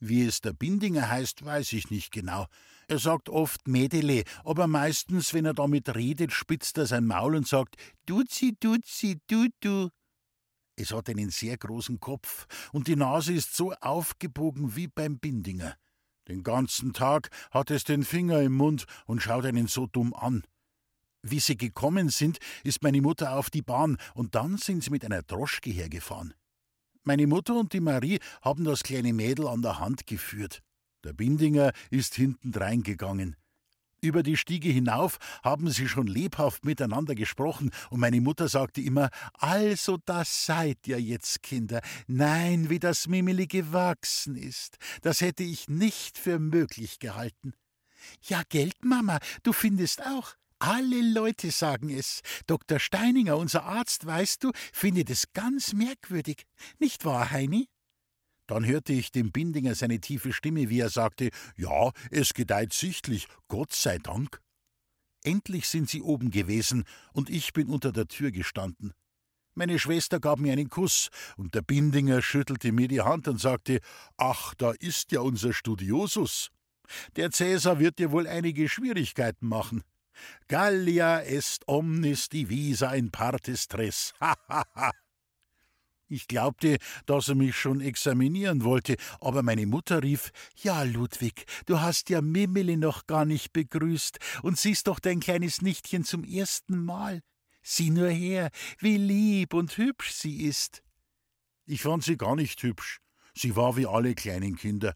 Wie 0.01 0.25
es 0.25 0.41
der 0.41 0.53
Bindinger 0.53 1.09
heißt, 1.09 1.45
weiß 1.45 1.75
ich 1.75 1.93
nicht 1.93 2.11
genau. 2.11 2.49
Er 2.89 2.99
sagt 2.99 3.29
oft 3.29 3.67
Mädele, 3.67 4.25
aber 4.45 4.67
meistens, 4.67 5.35
wenn 5.35 5.45
er 5.45 5.55
damit 5.55 5.95
redet, 5.95 6.33
spitzt 6.33 6.79
er 6.79 6.87
sein 6.87 7.07
Maul 7.07 7.37
und 7.37 7.49
sagt 7.49 7.77
Duzi, 8.07 8.57
Duzi, 8.59 9.21
du, 9.27 9.49
du. 9.61 9.91
Es 10.77 10.93
hat 10.93 11.09
einen 11.09 11.31
sehr 11.31 11.57
großen 11.57 12.01
Kopf 12.01 12.47
und 12.73 12.89
die 12.89 12.97
Nase 12.97 13.33
ist 13.33 13.55
so 13.55 13.73
aufgebogen 13.75 14.75
wie 14.77 14.89
beim 14.89 15.19
Bindinger. 15.19 15.77
Den 16.29 16.43
ganzen 16.43 16.93
Tag 16.93 17.29
hat 17.51 17.71
es 17.71 17.85
den 17.85 18.03
Finger 18.03 18.41
im 18.41 18.53
Mund 18.53 18.87
und 19.07 19.23
schaut 19.23 19.45
einen 19.45 19.67
so 19.67 19.87
dumm 19.87 20.15
an. 20.15 20.43
Wie 21.23 21.41
sie 21.41 21.57
gekommen 21.57 22.09
sind, 22.09 22.39
ist 22.65 22.83
meine 22.83 23.01
Mutter 23.01 23.37
auf 23.37 23.51
die 23.51 23.63
Bahn 23.63 23.97
und 24.15 24.35
dann 24.35 24.59
sind 24.59 24.83
sie 24.83 24.91
mit 24.91 25.05
einer 25.05 25.23
Droschke 25.23 25.71
hergefahren. 25.71 26.35
Meine 27.05 27.27
Mutter 27.27 27.55
und 27.55 27.73
die 27.73 27.81
Marie 27.81 28.19
haben 28.43 28.65
das 28.65 28.83
kleine 28.83 29.13
Mädel 29.13 29.47
an 29.47 29.63
der 29.63 29.79
Hand 29.79 30.07
geführt. 30.07 30.63
Der 31.05 31.13
Bindinger 31.13 31.73
ist 31.91 32.15
hintendrein 32.15 32.83
gegangen. 32.83 33.37
Über 34.01 34.23
die 34.23 34.37
Stiege 34.37 34.69
hinauf 34.69 35.19
haben 35.43 35.71
sie 35.71 35.89
schon 35.89 36.07
lebhaft 36.07 36.65
miteinander 36.65 37.15
gesprochen, 37.15 37.71
und 37.91 38.01
meine 38.01 38.21
Mutter 38.21 38.49
sagte 38.49 38.81
immer 38.81 39.11
Also 39.35 39.99
das 40.05 40.47
seid 40.47 40.79
ihr 40.87 41.01
jetzt, 41.01 41.43
Kinder. 41.43 41.81
Nein, 42.07 42.69
wie 42.69 42.79
das 42.79 43.07
Mimili 43.07 43.47
gewachsen 43.47 44.37
ist. 44.37 44.77
Das 45.03 45.21
hätte 45.21 45.43
ich 45.43 45.69
nicht 45.69 46.19
für 46.19 46.39
möglich 46.39 46.99
gehalten. 46.99 47.55
Ja, 48.23 48.43
Geld, 48.49 48.85
Mama, 48.85 49.19
du 49.43 49.53
findest 49.53 50.05
auch. 50.05 50.35
Alle 50.59 51.01
Leute 51.01 51.51
sagen 51.51 51.91
es. 51.91 52.21
Dr. 52.47 52.79
Steininger, 52.79 53.37
unser 53.37 53.65
Arzt, 53.65 54.07
weißt 54.07 54.45
du, 54.45 54.53
findet 54.73 55.11
es 55.11 55.33
ganz 55.33 55.73
merkwürdig. 55.73 56.45
Nicht 56.79 57.05
wahr, 57.05 57.31
Heini? 57.31 57.69
Dann 58.47 58.67
hörte 58.67 58.93
ich 58.93 59.11
dem 59.11 59.33
Bindinger 59.33 59.75
seine 59.75 60.01
tiefe 60.01 60.33
Stimme, 60.33 60.69
wie 60.69 60.81
er 60.81 60.91
sagte: 60.91 61.31
Ja, 61.57 61.93
es 62.11 62.35
gedeiht 62.35 62.73
sichtlich, 62.73 63.27
Gott 63.49 63.73
sei 63.73 63.99
Dank. 63.99 64.41
Endlich 65.23 65.69
sind 65.69 65.89
sie 65.89 66.03
oben 66.03 66.31
gewesen, 66.31 66.85
und 67.13 67.31
ich 67.31 67.55
bin 67.55 67.69
unter 67.69 67.93
der 67.93 68.07
Tür 68.07 68.31
gestanden. 68.31 68.93
Meine 69.55 69.79
Schwester 69.79 70.21
gab 70.21 70.39
mir 70.41 70.53
einen 70.53 70.69
Kuss, 70.69 71.09
und 71.37 71.55
der 71.55 71.63
Bindinger 71.63 72.21
schüttelte 72.21 72.73
mir 72.73 72.89
die 72.89 73.01
Hand 73.01 73.29
und 73.29 73.41
sagte: 73.41 73.81
Ach, 74.17 74.55
da 74.55 74.73
ist 74.73 75.13
ja 75.13 75.21
unser 75.21 75.53
Studiosus. 75.53 76.51
Der 77.17 77.31
Cäsar 77.31 77.79
wird 77.79 77.99
dir 77.99 78.13
wohl 78.13 78.27
einige 78.27 78.69
Schwierigkeiten 78.69 79.47
machen. 79.47 79.83
Gallia 80.49 81.23
est 81.23 81.67
omnis 81.67 82.29
divisa 82.29 82.93
in 82.93 83.11
partes 83.11 83.69
tres. 83.69 84.13
Ha, 84.21 84.35
ha, 84.49 84.65
ha. 84.75 84.93
Ich 86.07 86.29
glaubte, 86.29 86.77
dass 87.07 87.29
er 87.29 87.35
mich 87.35 87.57
schon 87.57 87.81
examinieren 87.81 88.63
wollte, 88.63 88.97
aber 89.21 89.43
meine 89.43 89.67
Mutter 89.67 90.03
rief: 90.03 90.31
Ja, 90.57 90.83
Ludwig, 90.83 91.47
du 91.67 91.81
hast 91.81 92.11
ja 92.11 92.21
Mimili 92.21 92.77
noch 92.77 93.07
gar 93.07 93.25
nicht 93.25 93.53
begrüßt 93.53 94.19
und 94.43 94.59
siehst 94.59 94.87
doch 94.87 95.01
dein 95.01 95.21
kleines 95.21 95.63
Nichtchen 95.63 96.05
zum 96.05 96.25
ersten 96.25 96.85
Mal. 96.85 97.23
Sieh 97.63 97.91
nur 97.91 98.11
her, 98.11 98.51
wie 98.79 98.99
lieb 98.99 99.55
und 99.55 99.79
hübsch 99.79 100.13
sie 100.13 100.43
ist. 100.43 100.83
Ich 101.65 101.81
fand 101.83 102.05
sie 102.05 102.19
gar 102.19 102.37
nicht 102.37 102.63
hübsch. 102.63 103.01
Sie 103.35 103.57
war 103.57 103.77
wie 103.77 103.87
alle 103.87 104.15
kleinen 104.15 104.57
Kinder. 104.57 104.95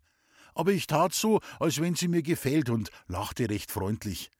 Aber 0.54 0.72
ich 0.72 0.86
tat 0.86 1.14
so, 1.14 1.40
als 1.58 1.80
wenn 1.80 1.94
sie 1.94 2.08
mir 2.08 2.22
gefällt 2.22 2.68
und 2.68 2.90
lachte 3.06 3.48
recht 3.48 3.70
freundlich. 3.70 4.30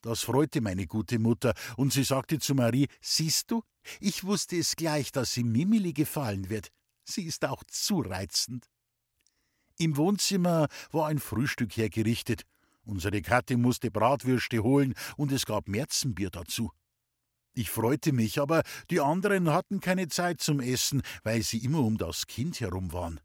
Das 0.00 0.22
freute 0.22 0.60
meine 0.60 0.86
gute 0.86 1.18
Mutter, 1.18 1.54
und 1.76 1.92
sie 1.92 2.04
sagte 2.04 2.38
zu 2.38 2.54
Marie: 2.54 2.86
Siehst 3.00 3.50
du, 3.50 3.62
ich 4.00 4.24
wusste 4.24 4.56
es 4.56 4.76
gleich, 4.76 5.12
dass 5.12 5.32
sie 5.32 5.44
Mimili 5.44 5.92
gefallen 5.92 6.48
wird. 6.50 6.68
Sie 7.04 7.24
ist 7.24 7.44
auch 7.44 7.64
zu 7.64 8.00
reizend. 8.00 8.68
Im 9.78 9.96
Wohnzimmer 9.96 10.68
war 10.90 11.08
ein 11.08 11.18
Frühstück 11.18 11.76
hergerichtet. 11.76 12.42
Unsere 12.82 13.22
Katte 13.22 13.56
musste 13.56 13.90
Bratwürste 13.90 14.62
holen 14.62 14.94
und 15.16 15.30
es 15.32 15.46
gab 15.46 15.68
Märzenbier 15.68 16.30
dazu. 16.30 16.70
Ich 17.54 17.70
freute 17.70 18.12
mich, 18.12 18.40
aber 18.40 18.62
die 18.90 19.00
anderen 19.00 19.52
hatten 19.52 19.80
keine 19.80 20.08
Zeit 20.08 20.40
zum 20.40 20.60
Essen, 20.60 21.02
weil 21.22 21.42
sie 21.42 21.58
immer 21.58 21.80
um 21.80 21.96
das 21.98 22.26
Kind 22.26 22.60
herum 22.60 22.92
waren. 22.92 23.20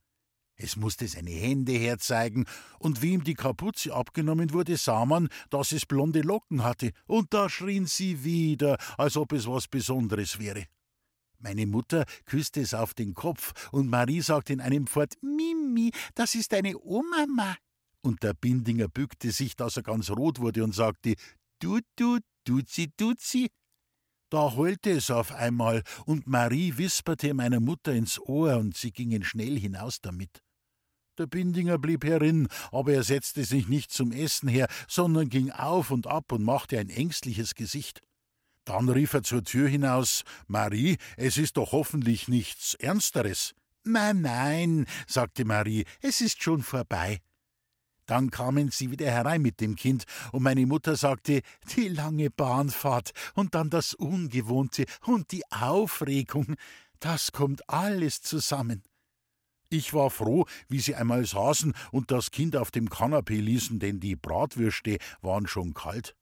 Es 0.63 0.77
musste 0.77 1.09
seine 1.09 1.31
Hände 1.31 1.73
herzeigen, 1.73 2.45
und 2.79 3.01
wie 3.01 3.11
ihm 3.11 3.25
die 3.25 3.33
Kapuze 3.33 3.93
abgenommen 3.93 4.53
wurde, 4.53 4.77
sah 4.77 5.05
man, 5.05 5.27
dass 5.49 5.73
es 5.73 5.85
blonde 5.85 6.21
Locken 6.21 6.63
hatte, 6.63 6.91
und 7.05 7.33
da 7.33 7.49
schrien 7.49 7.85
sie 7.85 8.23
wieder, 8.23 8.77
als 8.97 9.17
ob 9.17 9.33
es 9.33 9.45
was 9.45 9.67
Besonderes 9.67 10.39
wäre. 10.39 10.67
Meine 11.39 11.67
Mutter 11.67 12.05
küsste 12.23 12.61
es 12.61 12.73
auf 12.73 12.93
den 12.93 13.13
Kopf, 13.13 13.51
und 13.73 13.89
Marie 13.89 14.21
sagte 14.21 14.53
in 14.53 14.61
einem 14.61 14.87
Fort: 14.87 15.15
Mimi, 15.21 15.91
das 16.15 16.33
ist 16.33 16.53
deine 16.53 16.77
Oma. 16.81 17.57
Und 18.01 18.23
der 18.23 18.33
Bindinger 18.33 18.87
bückte 18.87 19.33
sich, 19.33 19.57
dass 19.57 19.75
er 19.75 19.83
ganz 19.83 20.11
rot 20.11 20.39
wurde, 20.39 20.63
und 20.63 20.73
sagte: 20.73 21.15
Du, 21.59 21.81
du, 21.97 22.19
duzi, 22.45 22.89
duzi. 22.95 23.49
Da 24.29 24.55
heulte 24.55 24.91
es 24.91 25.11
auf 25.11 25.33
einmal, 25.33 25.83
und 26.05 26.25
Marie 26.25 26.77
wisperte 26.77 27.33
meiner 27.33 27.59
Mutter 27.59 27.91
ins 27.91 28.17
Ohr, 28.17 28.55
und 28.55 28.77
sie 28.77 28.91
gingen 28.91 29.25
schnell 29.25 29.59
hinaus 29.59 29.99
damit. 29.99 30.41
Der 31.19 31.27
Bindinger 31.27 31.77
blieb 31.77 32.05
herin, 32.05 32.47
aber 32.71 32.93
er 32.93 33.03
setzte 33.03 33.43
sich 33.43 33.67
nicht 33.67 33.91
zum 33.91 34.11
Essen 34.11 34.49
her, 34.49 34.67
sondern 34.87 35.29
ging 35.29 35.51
auf 35.51 35.91
und 35.91 36.07
ab 36.07 36.31
und 36.31 36.43
machte 36.43 36.79
ein 36.79 36.89
ängstliches 36.89 37.53
Gesicht. 37.53 38.01
Dann 38.65 38.89
rief 38.89 39.13
er 39.13 39.21
zur 39.21 39.43
Tür 39.43 39.67
hinaus 39.67 40.23
Marie, 40.47 40.97
es 41.15 41.37
ist 41.37 41.57
doch 41.57 41.71
hoffentlich 41.71 42.27
nichts 42.27 42.73
Ernsteres. 42.75 43.53
Nein, 43.83 44.21
nein, 44.21 44.85
sagte 45.05 45.45
Marie, 45.45 45.85
es 46.01 46.19
ist 46.19 46.41
schon 46.41 46.63
vorbei. 46.63 47.19
Dann 48.07 48.31
kamen 48.31 48.71
sie 48.71 48.89
wieder 48.89 49.11
herein 49.11 49.43
mit 49.43 49.61
dem 49.61 49.75
Kind, 49.75 50.05
und 50.31 50.41
meine 50.41 50.65
Mutter 50.65 50.95
sagte, 50.95 51.41
die 51.75 51.89
lange 51.89 52.31
Bahnfahrt 52.31 53.11
und 53.35 53.53
dann 53.53 53.69
das 53.69 53.93
Ungewohnte 53.93 54.85
und 55.05 55.31
die 55.31 55.43
Aufregung, 55.51 56.55
das 56.99 57.31
kommt 57.31 57.69
alles 57.69 58.21
zusammen. 58.21 58.83
Ich 59.73 59.91
war 59.91 60.11
froh, 60.11 60.45
wie 60.69 60.79
sie 60.79 60.93
einmal 60.93 61.25
saßen 61.25 61.73
und 61.91 62.11
das 62.11 62.29
Kind 62.29 62.55
auf 62.55 62.69
dem 62.69 62.91
Kanapee 62.91 63.39
ließen, 63.39 63.79
denn 63.79 63.99
die 63.99 64.15
Bratwürste 64.15 64.99
waren 65.23 65.47
schon 65.47 65.73
kalt. 65.73 66.15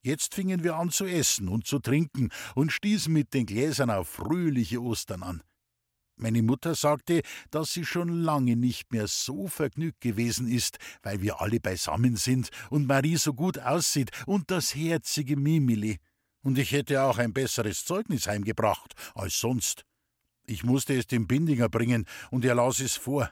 Jetzt 0.00 0.34
fingen 0.34 0.64
wir 0.64 0.76
an 0.76 0.88
zu 0.88 1.04
essen 1.04 1.48
und 1.48 1.66
zu 1.66 1.78
trinken 1.78 2.30
und 2.54 2.72
stießen 2.72 3.12
mit 3.12 3.34
den 3.34 3.44
Gläsern 3.44 3.90
auf 3.90 4.08
fröhliche 4.08 4.80
Ostern 4.80 5.22
an. 5.22 5.42
Meine 6.16 6.42
Mutter 6.42 6.74
sagte, 6.74 7.20
dass 7.50 7.74
sie 7.74 7.84
schon 7.84 8.22
lange 8.22 8.56
nicht 8.56 8.90
mehr 8.92 9.08
so 9.08 9.46
vergnügt 9.46 10.00
gewesen 10.00 10.48
ist, 10.48 10.78
weil 11.02 11.20
wir 11.20 11.42
alle 11.42 11.60
beisammen 11.60 12.16
sind 12.16 12.48
und 12.70 12.86
Marie 12.86 13.16
so 13.16 13.34
gut 13.34 13.58
aussieht 13.58 14.10
und 14.24 14.50
das 14.50 14.74
herzige 14.74 15.36
Mimili. 15.36 15.98
Und 16.42 16.56
ich 16.56 16.72
hätte 16.72 17.02
auch 17.02 17.18
ein 17.18 17.34
besseres 17.34 17.84
Zeugnis 17.84 18.26
heimgebracht 18.26 18.94
als 19.14 19.38
sonst. 19.38 19.84
Ich 20.50 20.64
musste 20.64 20.98
es 20.98 21.06
dem 21.06 21.28
Bindinger 21.28 21.68
bringen 21.68 22.06
und 22.32 22.44
er 22.44 22.56
las 22.56 22.80
es 22.80 22.96
vor. 22.96 23.30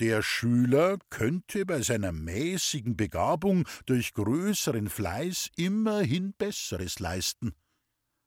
Der 0.00 0.20
Schüler 0.20 0.98
könnte 1.08 1.64
bei 1.64 1.80
seiner 1.80 2.12
mäßigen 2.12 2.94
Begabung 2.94 3.66
durch 3.86 4.12
größeren 4.12 4.90
Fleiß 4.90 5.48
immerhin 5.56 6.34
Besseres 6.34 6.98
leisten. 6.98 7.54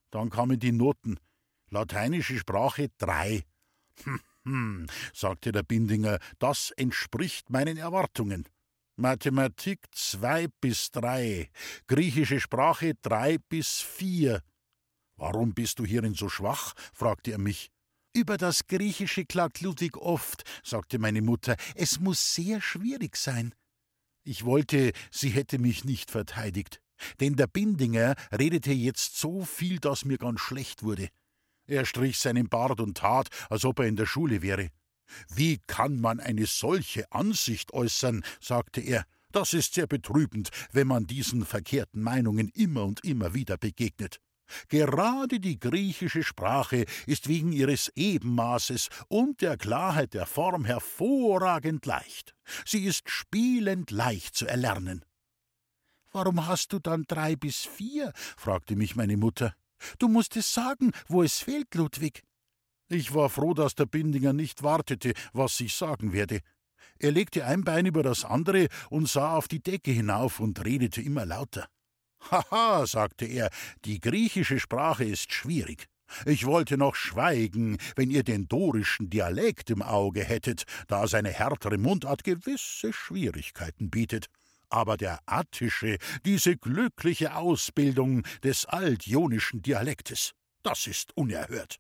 Dann 0.10 0.32
kamen 0.32 0.60
die 0.60 0.72
Noten. 0.72 1.20
Lateinische 1.70 2.40
Sprache 2.40 2.90
drei, 2.98 3.44
hm, 4.04 4.20
hm, 4.44 4.88
sagte 5.14 5.52
der 5.52 5.62
Bindinger, 5.62 6.18
das 6.40 6.72
entspricht 6.72 7.52
meinen 7.52 7.78
Erwartungen. 7.78 8.50
Mathematik 8.96 9.86
zwei 9.92 10.48
bis 10.62 10.90
drei, 10.90 11.52
griechische 11.86 12.40
Sprache 12.40 12.96
drei 13.04 13.38
bis 13.50 13.82
vier. 13.82 14.42
Warum 15.16 15.54
bist 15.54 15.78
du 15.78 15.86
hierin 15.86 16.16
so 16.16 16.28
schwach? 16.28 16.74
fragte 16.92 17.34
er 17.34 17.38
mich. 17.38 17.72
Über 18.14 18.38
das 18.38 18.68
Griechische 18.68 19.26
klagt 19.26 19.62
Ludwig 19.62 19.96
oft, 19.96 20.44
sagte 20.64 21.00
meine 21.00 21.22
Mutter. 21.22 21.56
Es 21.76 22.02
muss 22.02 22.34
sehr 22.34 22.60
schwierig 22.60 23.16
sein. 23.16 23.54
Ich 24.24 24.44
wollte, 24.44 24.92
sie 25.12 25.30
hätte 25.30 25.60
mich 25.60 25.86
nicht 25.86 26.12
verteidigt. 26.12 26.82
Denn 27.22 27.36
der 27.38 27.48
Bindinger 27.48 28.16
redete 28.32 28.74
jetzt 28.74 29.18
so 29.18 29.46
viel, 29.46 29.80
dass 29.80 30.04
mir 30.04 30.18
ganz 30.18 30.42
schlecht 30.42 30.84
wurde. 30.84 31.08
Er 31.68 31.86
strich 31.86 32.18
seinen 32.18 32.50
Bart 32.50 32.82
und 32.82 32.98
tat, 32.98 33.30
als 33.50 33.64
ob 33.64 33.80
er 33.80 33.88
in 33.88 33.96
der 33.96 34.06
Schule 34.06 34.42
wäre. 34.42 34.70
Wie 35.34 35.60
kann 35.66 36.00
man 36.00 36.20
eine 36.20 36.46
solche 36.46 37.10
Ansicht 37.14 37.74
äußern? 37.74 38.24
sagte 38.42 38.82
er. 38.82 39.06
Das 39.32 39.54
ist 39.54 39.76
sehr 39.76 39.88
betrübend, 39.88 40.50
wenn 40.74 40.88
man 40.88 41.08
diesen 41.08 41.46
verkehrten 41.46 42.02
Meinungen 42.02 42.50
immer 42.50 42.84
und 42.84 43.06
immer 43.06 43.34
wieder 43.34 43.58
begegnet. 43.58 44.20
Gerade 44.70 45.40
die 45.40 45.60
griechische 45.60 46.24
Sprache 46.24 46.86
ist 47.06 47.28
wegen 47.28 47.52
ihres 47.52 47.92
Ebenmaßes 47.96 48.90
und 49.08 49.42
der 49.42 49.58
Klarheit 49.58 50.14
der 50.14 50.26
Form 50.26 50.66
hervorragend 50.66 51.86
leicht. 51.86 52.36
Sie 52.66 52.86
ist 52.86 53.10
spielend 53.10 53.92
leicht 53.92 54.36
zu 54.36 54.48
erlernen. 54.48 55.06
Warum 56.12 56.46
hast 56.48 56.74
du 56.74 56.80
dann 56.80 57.06
drei 57.08 57.36
bis 57.36 57.66
vier? 57.66 58.12
fragte 58.38 58.76
mich 58.76 58.96
meine 58.96 59.18
Mutter. 59.18 59.56
Du 59.98 60.08
musst 60.08 60.36
es 60.36 60.54
sagen, 60.54 60.92
wo 61.08 61.24
es 61.24 61.40
fehlt, 61.40 61.74
Ludwig. 61.76 62.24
Ich 62.90 63.14
war 63.14 63.30
froh, 63.30 63.54
dass 63.54 63.76
der 63.76 63.86
Bindinger 63.86 64.34
nicht 64.34 64.64
wartete, 64.64 65.14
was 65.32 65.60
ich 65.62 65.74
sagen 65.74 66.12
werde. 66.12 66.42
Er 67.00 67.12
legte 67.12 67.46
ein 67.46 67.64
Bein 67.64 67.86
über 67.86 68.04
das 68.04 68.26
andere 68.26 68.68
und 68.90 69.08
sah 69.08 69.36
auf 69.36 69.48
die 69.48 69.64
Decke 69.64 69.92
hinauf 69.92 70.40
und 70.40 70.64
redete 70.64 71.02
immer 71.02 71.26
lauter. 71.26 71.68
Haha, 72.30 72.86
sagte 72.86 73.26
er, 73.26 73.50
die 73.86 74.00
griechische 74.00 74.60
Sprache 74.60 75.04
ist 75.04 75.34
schwierig. 75.34 75.88
Ich 76.26 76.46
wollte 76.46 76.78
noch 76.78 76.96
schweigen, 76.96 77.78
wenn 77.96 78.12
ihr 78.12 78.24
den 78.24 78.48
dorischen 78.48 79.10
Dialekt 79.10 79.70
im 79.70 79.82
Auge 79.82 80.24
hättet, 80.24 80.66
da 80.88 81.08
seine 81.08 81.30
härtere 81.30 81.78
Mundart 81.78 82.24
gewisse 82.24 82.92
Schwierigkeiten 82.92 83.90
bietet. 83.90 84.28
Aber 84.70 84.98
der 84.98 85.20
attische, 85.26 85.98
diese 86.26 86.58
glückliche 86.58 87.36
Ausbildung 87.36 88.24
des 88.44 88.66
altjonischen 88.66 89.62
Dialektes, 89.62 90.34
das 90.64 90.88
ist 90.88 91.16
unerhört. 91.16 91.78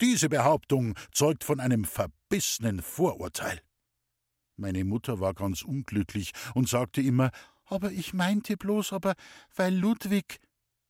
Diese 0.00 0.28
Behauptung 0.28 0.94
zeugt 1.12 1.44
von 1.44 1.60
einem 1.60 1.84
verbissenen 1.84 2.82
Vorurteil. 2.82 3.60
Meine 4.56 4.84
Mutter 4.84 5.18
war 5.18 5.34
ganz 5.34 5.62
unglücklich 5.62 6.32
und 6.54 6.68
sagte 6.68 7.00
immer, 7.00 7.30
aber 7.66 7.92
ich 7.92 8.12
meinte 8.12 8.56
bloß, 8.56 8.92
aber 8.92 9.14
weil 9.54 9.74
Ludwig. 9.74 10.38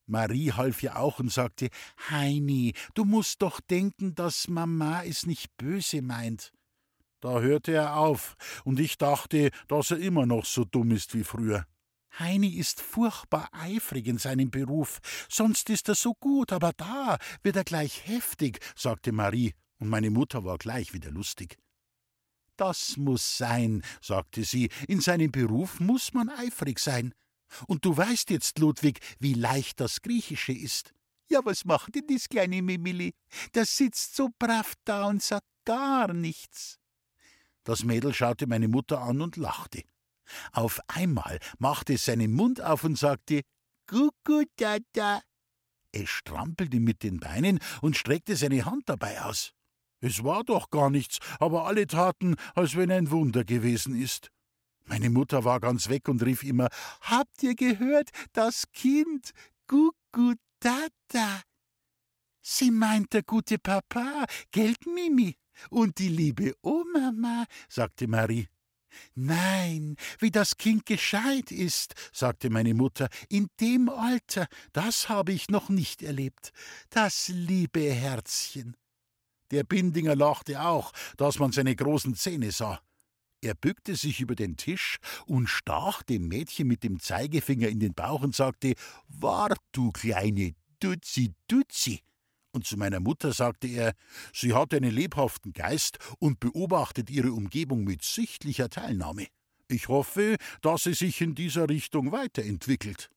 Marie 0.07 0.53
half 0.53 0.83
ihr 0.83 0.99
auch 0.99 1.21
und 1.21 1.33
sagte, 1.33 1.69
Heini, 2.11 2.75
du 2.95 3.05
musst 3.05 3.41
doch 3.41 3.61
denken, 3.61 4.15
dass 4.15 4.49
Mama 4.49 5.05
es 5.05 5.27
nicht 5.27 5.57
böse 5.57 6.03
meint. 6.03 6.53
Da 7.21 7.41
hörte 7.41 7.73
er 7.73 7.97
auf, 7.97 8.35
und 8.65 8.81
ich 8.81 8.99
dachte, 8.99 9.51
dass 9.69 9.93
er 9.93 9.99
immer 9.99 10.27
noch 10.27 10.45
so 10.45 10.65
dumm 10.65 10.91
ist 10.91 11.15
wie 11.15 11.23
früher. 11.23 11.67
Heini 12.19 12.49
ist 12.49 12.81
furchtbar 12.81 13.49
eifrig 13.53 14.07
in 14.07 14.19
seinem 14.19 14.51
Beruf, 14.51 14.99
sonst 15.31 15.71
ist 15.71 15.89
er 15.89 15.95
so 15.95 16.15
gut, 16.15 16.53
aber 16.53 16.73
da 16.77 17.19
wird 17.43 17.57
er 17.57 17.65
gleich 17.65 18.07
heftig, 18.07 18.59
sagte 18.77 19.13
Marie, 19.13 19.55
und 19.79 19.89
meine 19.89 20.11
Mutter 20.11 20.45
war 20.45 20.59
gleich 20.59 20.93
wieder 20.93 21.11
lustig. 21.11 21.57
Das 22.57 22.97
muss 22.97 23.39
sein, 23.39 23.83
sagte 24.01 24.45
sie, 24.45 24.71
in 24.89 25.01
seinem 25.01 25.33
Beruf 25.33 25.81
muss 25.81 26.13
man 26.13 26.29
eifrig 26.29 26.79
sein. 26.79 27.15
Und 27.67 27.85
du 27.85 27.97
weißt 27.97 28.31
jetzt, 28.31 28.59
Ludwig, 28.59 29.01
wie 29.19 29.35
leicht 29.35 29.81
das 29.81 30.03
Griechische 30.03 30.53
ist. 30.53 30.93
Ja, 31.29 31.45
was 31.45 31.65
macht 31.65 31.95
denn 31.95 32.07
das 32.09 32.29
kleine 32.29 32.63
Mimili? 32.63 33.15
Das 33.53 33.77
sitzt 33.77 34.17
so 34.17 34.29
brav 34.39 34.75
da 34.85 35.07
und 35.07 35.23
sagt 35.23 35.47
gar 35.65 36.13
nichts. 36.13 36.79
Das 37.65 37.85
Mädel 37.85 38.13
schaute 38.13 38.47
meine 38.47 38.69
Mutter 38.69 39.01
an 39.01 39.21
und 39.21 39.37
lachte. 39.37 39.83
Auf 40.53 40.81
einmal 40.89 41.39
machte 41.59 41.95
es 41.95 42.05
seinen 42.05 42.33
Mund 42.33 42.61
auf 42.61 42.85
und 42.85 42.99
sagte 42.99 43.43
Kuckuck, 43.87 44.49
Tata. 44.57 45.23
Es 45.93 46.09
strampelte 46.09 46.81
mit 46.81 47.03
den 47.03 47.21
Beinen 47.21 47.61
und 47.83 47.97
streckte 47.97 48.37
seine 48.37 48.65
Hand 48.65 48.89
dabei 48.89 49.23
aus. 49.23 49.53
Es 50.03 50.25
war 50.25 50.43
doch 50.43 50.69
gar 50.71 50.91
nichts, 50.91 51.19
aber 51.39 51.67
alle 51.67 51.87
taten, 51.87 52.35
als 52.55 52.77
wenn 52.77 52.91
ein 52.91 53.11
Wunder 53.11 53.45
gewesen 53.45 53.99
ist. 53.99 54.31
Meine 54.85 55.11
Mutter 55.11 55.45
war 55.45 55.61
ganz 55.61 55.89
weg 55.89 56.09
und 56.09 56.23
rief 56.23 56.43
immer 56.43 56.69
Habt 57.03 57.43
ihr 57.43 57.55
gehört, 57.55 58.11
das 58.33 58.65
Kind? 58.73 59.31
Kuckuck, 59.69 60.39
Tata. 60.61 61.43
Sie 62.41 62.73
meint 62.73 63.13
der 63.13 63.23
gute 63.23 63.59
Papa, 63.59 64.27
Geld, 64.51 64.87
Mimi? 64.87 65.37
Und 65.71 65.99
die 65.99 66.09
liebe 66.09 66.55
Oma, 66.63 67.47
sagte 67.69 68.09
Marie. 68.09 68.49
Nein, 69.15 69.97
wie 70.19 70.31
das 70.31 70.57
Kind 70.57 70.85
gescheit 70.85 71.51
ist, 71.51 71.95
sagte 72.13 72.51
meine 72.51 72.75
Mutter, 72.75 73.09
in 73.29 73.49
dem 73.61 73.89
Alter, 73.89 74.47
das 74.73 75.09
habe 75.09 75.33
ich 75.33 75.49
noch 75.49 75.69
nicht 75.69 76.03
erlebt. 76.03 76.53
Das 76.91 77.29
liebe 77.29 77.81
Herzchen. 77.81 78.77
Der 79.53 79.65
Bindinger 79.65 80.17
lachte 80.17 80.61
auch, 80.63 80.93
dass 81.17 81.39
man 81.39 81.53
seine 81.53 81.77
großen 81.77 82.17
Zähne 82.17 82.51
sah. 82.51 82.81
Er 83.43 83.55
bückte 83.55 83.97
sich 83.97 84.21
über 84.21 84.35
den 84.35 84.57
Tisch 84.57 84.99
und 85.27 85.49
stach 85.49 86.03
dem 86.03 86.29
Mädchen 86.29 86.69
mit 86.69 86.85
dem 86.85 87.01
Zeigefinger 87.01 87.69
in 87.69 87.81
den 87.81 87.93
Bauch 87.93 88.23
und 88.23 88.35
sagte: 88.35 88.75
Wart, 89.09 89.59
du 89.73 89.93
kleine 89.93 90.55
Dutzi 90.81 91.35
Dutzi. 91.49 92.01
Und 92.53 92.67
zu 92.67 92.77
meiner 92.77 93.01
Mutter 93.01 93.33
sagte 93.33 93.67
er, 93.67 93.95
sie 94.33 94.53
hat 94.53 94.75
einen 94.75 94.95
lebhaften 94.95 95.53
Geist 95.53 95.99
und 96.19 96.39
beobachtet 96.39 97.11
ihre 97.11 97.33
Umgebung 97.33 97.85
mit 97.85 98.03
sichtlicher 98.03 98.69
Teilnahme. 98.69 99.27
Ich 99.69 99.89
hoffe, 99.89 100.37
dass 100.61 100.83
sie 100.83 100.93
sich 100.93 101.21
in 101.21 101.35
dieser 101.35 101.69
Richtung 101.69 102.13
weiterentwickelt. 102.13 103.11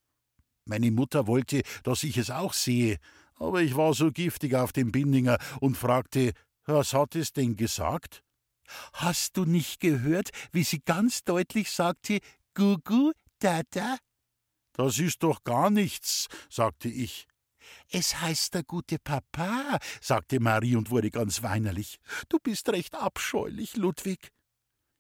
Meine 0.66 0.90
Mutter 0.90 1.28
wollte, 1.28 1.62
dass 1.84 2.04
ich 2.04 2.18
es 2.18 2.32
auch 2.32 2.54
sehe, 2.54 2.98
aber 3.36 3.62
ich 3.62 3.76
war 3.76 3.94
so 3.94 4.12
giftig 4.12 4.56
auf 4.56 4.72
dem 4.72 4.92
Bindinger 4.92 5.38
und 5.60 5.78
fragte, 5.78 6.34
was 6.66 6.94
hat 6.94 7.16
es 7.16 7.34
denn 7.34 7.56
gesagt? 7.56 8.24
Hast 8.94 9.38
du 9.38 9.46
nicht 9.46 9.80
gehört, 9.80 10.30
wie 10.52 10.64
sie 10.64 10.80
ganz 10.80 11.24
deutlich 11.24 11.72
sagte, 11.72 12.20
Gugu, 12.56 13.12
Dada? 13.40 13.98
Das 14.74 14.98
ist 15.00 15.24
doch 15.24 15.44
gar 15.44 15.70
nichts, 15.70 16.28
sagte 16.50 16.90
ich. 16.90 17.28
Es 17.90 18.22
heißt 18.22 18.54
der 18.54 18.64
gute 18.64 18.98
Papa, 19.00 19.80
sagte 20.02 20.40
Marie 20.40 20.76
und 20.76 20.90
wurde 20.90 21.12
ganz 21.12 21.44
weinerlich. 21.44 21.98
Du 22.30 22.40
bist 22.40 22.70
recht 22.70 22.96
abscheulich, 22.96 23.76
Ludwig. 23.76 24.32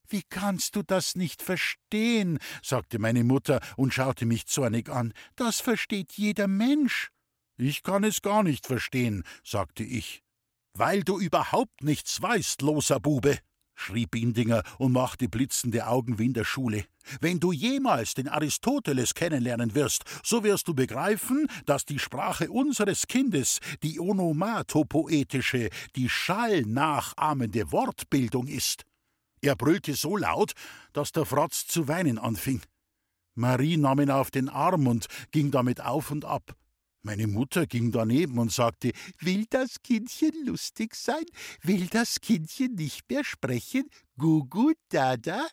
Wie 0.07 0.23
kannst 0.29 0.75
du 0.75 0.83
das 0.83 1.15
nicht 1.15 1.41
verstehen? 1.41 2.39
sagte 2.61 2.99
meine 2.99 3.23
Mutter 3.23 3.59
und 3.75 3.93
schaute 3.93 4.25
mich 4.25 4.45
zornig 4.45 4.89
an. 4.89 5.13
Das 5.35 5.59
versteht 5.59 6.13
jeder 6.13 6.47
Mensch. 6.47 7.11
Ich 7.57 7.83
kann 7.83 8.03
es 8.03 8.21
gar 8.21 8.43
nicht 8.43 8.67
verstehen, 8.67 9.23
sagte 9.43 9.83
ich. 9.83 10.23
Weil 10.73 11.03
du 11.03 11.19
überhaupt 11.19 11.83
nichts 11.83 12.21
weißt, 12.21 12.61
loser 12.61 12.99
Bube, 12.99 13.39
schrie 13.75 14.05
Bindinger 14.07 14.61
und 14.77 14.91
machte 14.91 15.29
blitzende 15.29 15.87
Augen 15.87 16.19
wie 16.19 16.25
in 16.25 16.33
der 16.33 16.43
Schule. 16.43 16.85
Wenn 17.21 17.39
du 17.39 17.53
jemals 17.53 18.13
den 18.13 18.27
Aristoteles 18.27 19.13
kennenlernen 19.13 19.73
wirst, 19.73 20.03
so 20.23 20.43
wirst 20.43 20.67
du 20.67 20.73
begreifen, 20.73 21.47
dass 21.65 21.85
die 21.85 21.99
Sprache 21.99 22.51
unseres 22.51 23.07
Kindes 23.07 23.59
die 23.83 23.99
onomatopoetische, 23.99 25.69
die 25.95 26.09
schallnachahmende 26.09 27.71
Wortbildung 27.71 28.47
ist. 28.47 28.83
Er 29.41 29.55
brüllte 29.55 29.93
so 29.93 30.17
laut, 30.17 30.53
dass 30.91 31.11
der 31.11 31.25
Fratz 31.25 31.67
zu 31.67 31.87
weinen 31.87 32.17
anfing. 32.17 32.61
Marie 33.35 33.77
nahm 33.77 33.99
ihn 33.99 34.11
auf 34.11 34.31
den 34.31 34.49
Arm 34.49 34.87
und 34.87 35.07
ging 35.31 35.51
damit 35.51 35.79
auf 35.81 36.09
und 36.11 36.25
ab. 36.25 36.55
Meine 37.05 37.27
Mutter 37.27 37.67
ging 37.67 37.91
daneben 37.91 38.39
und 38.39 38.51
sagte, 38.51 38.91
will 39.19 39.45
das 39.51 39.83
Kindchen 39.83 40.31
lustig 40.43 40.95
sein? 40.95 41.23
Will 41.61 41.85
das 41.85 42.19
Kindchen 42.19 42.73
nicht 42.73 43.07
mehr 43.07 43.23
sprechen? 43.23 43.91
Gugu 44.17 44.73
Dada? 44.89 45.45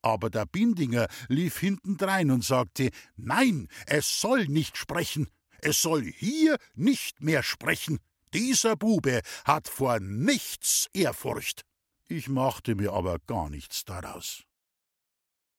Aber 0.00 0.30
der 0.30 0.46
Bindinger 0.46 1.08
lief 1.26 1.58
hintendrein 1.58 2.30
und 2.30 2.44
sagte, 2.44 2.90
nein, 3.16 3.66
es 3.86 4.20
soll 4.20 4.46
nicht 4.46 4.76
sprechen. 4.76 5.26
Es 5.60 5.82
soll 5.82 6.04
hier 6.04 6.56
nicht 6.76 7.20
mehr 7.20 7.42
sprechen. 7.42 7.98
Dieser 8.32 8.76
Bube 8.76 9.22
hat 9.44 9.66
vor 9.66 9.98
nichts 9.98 10.86
Ehrfurcht. 10.92 11.62
Ich 12.06 12.28
machte 12.28 12.76
mir 12.76 12.92
aber 12.92 13.18
gar 13.26 13.50
nichts 13.50 13.84
daraus. 13.84 14.44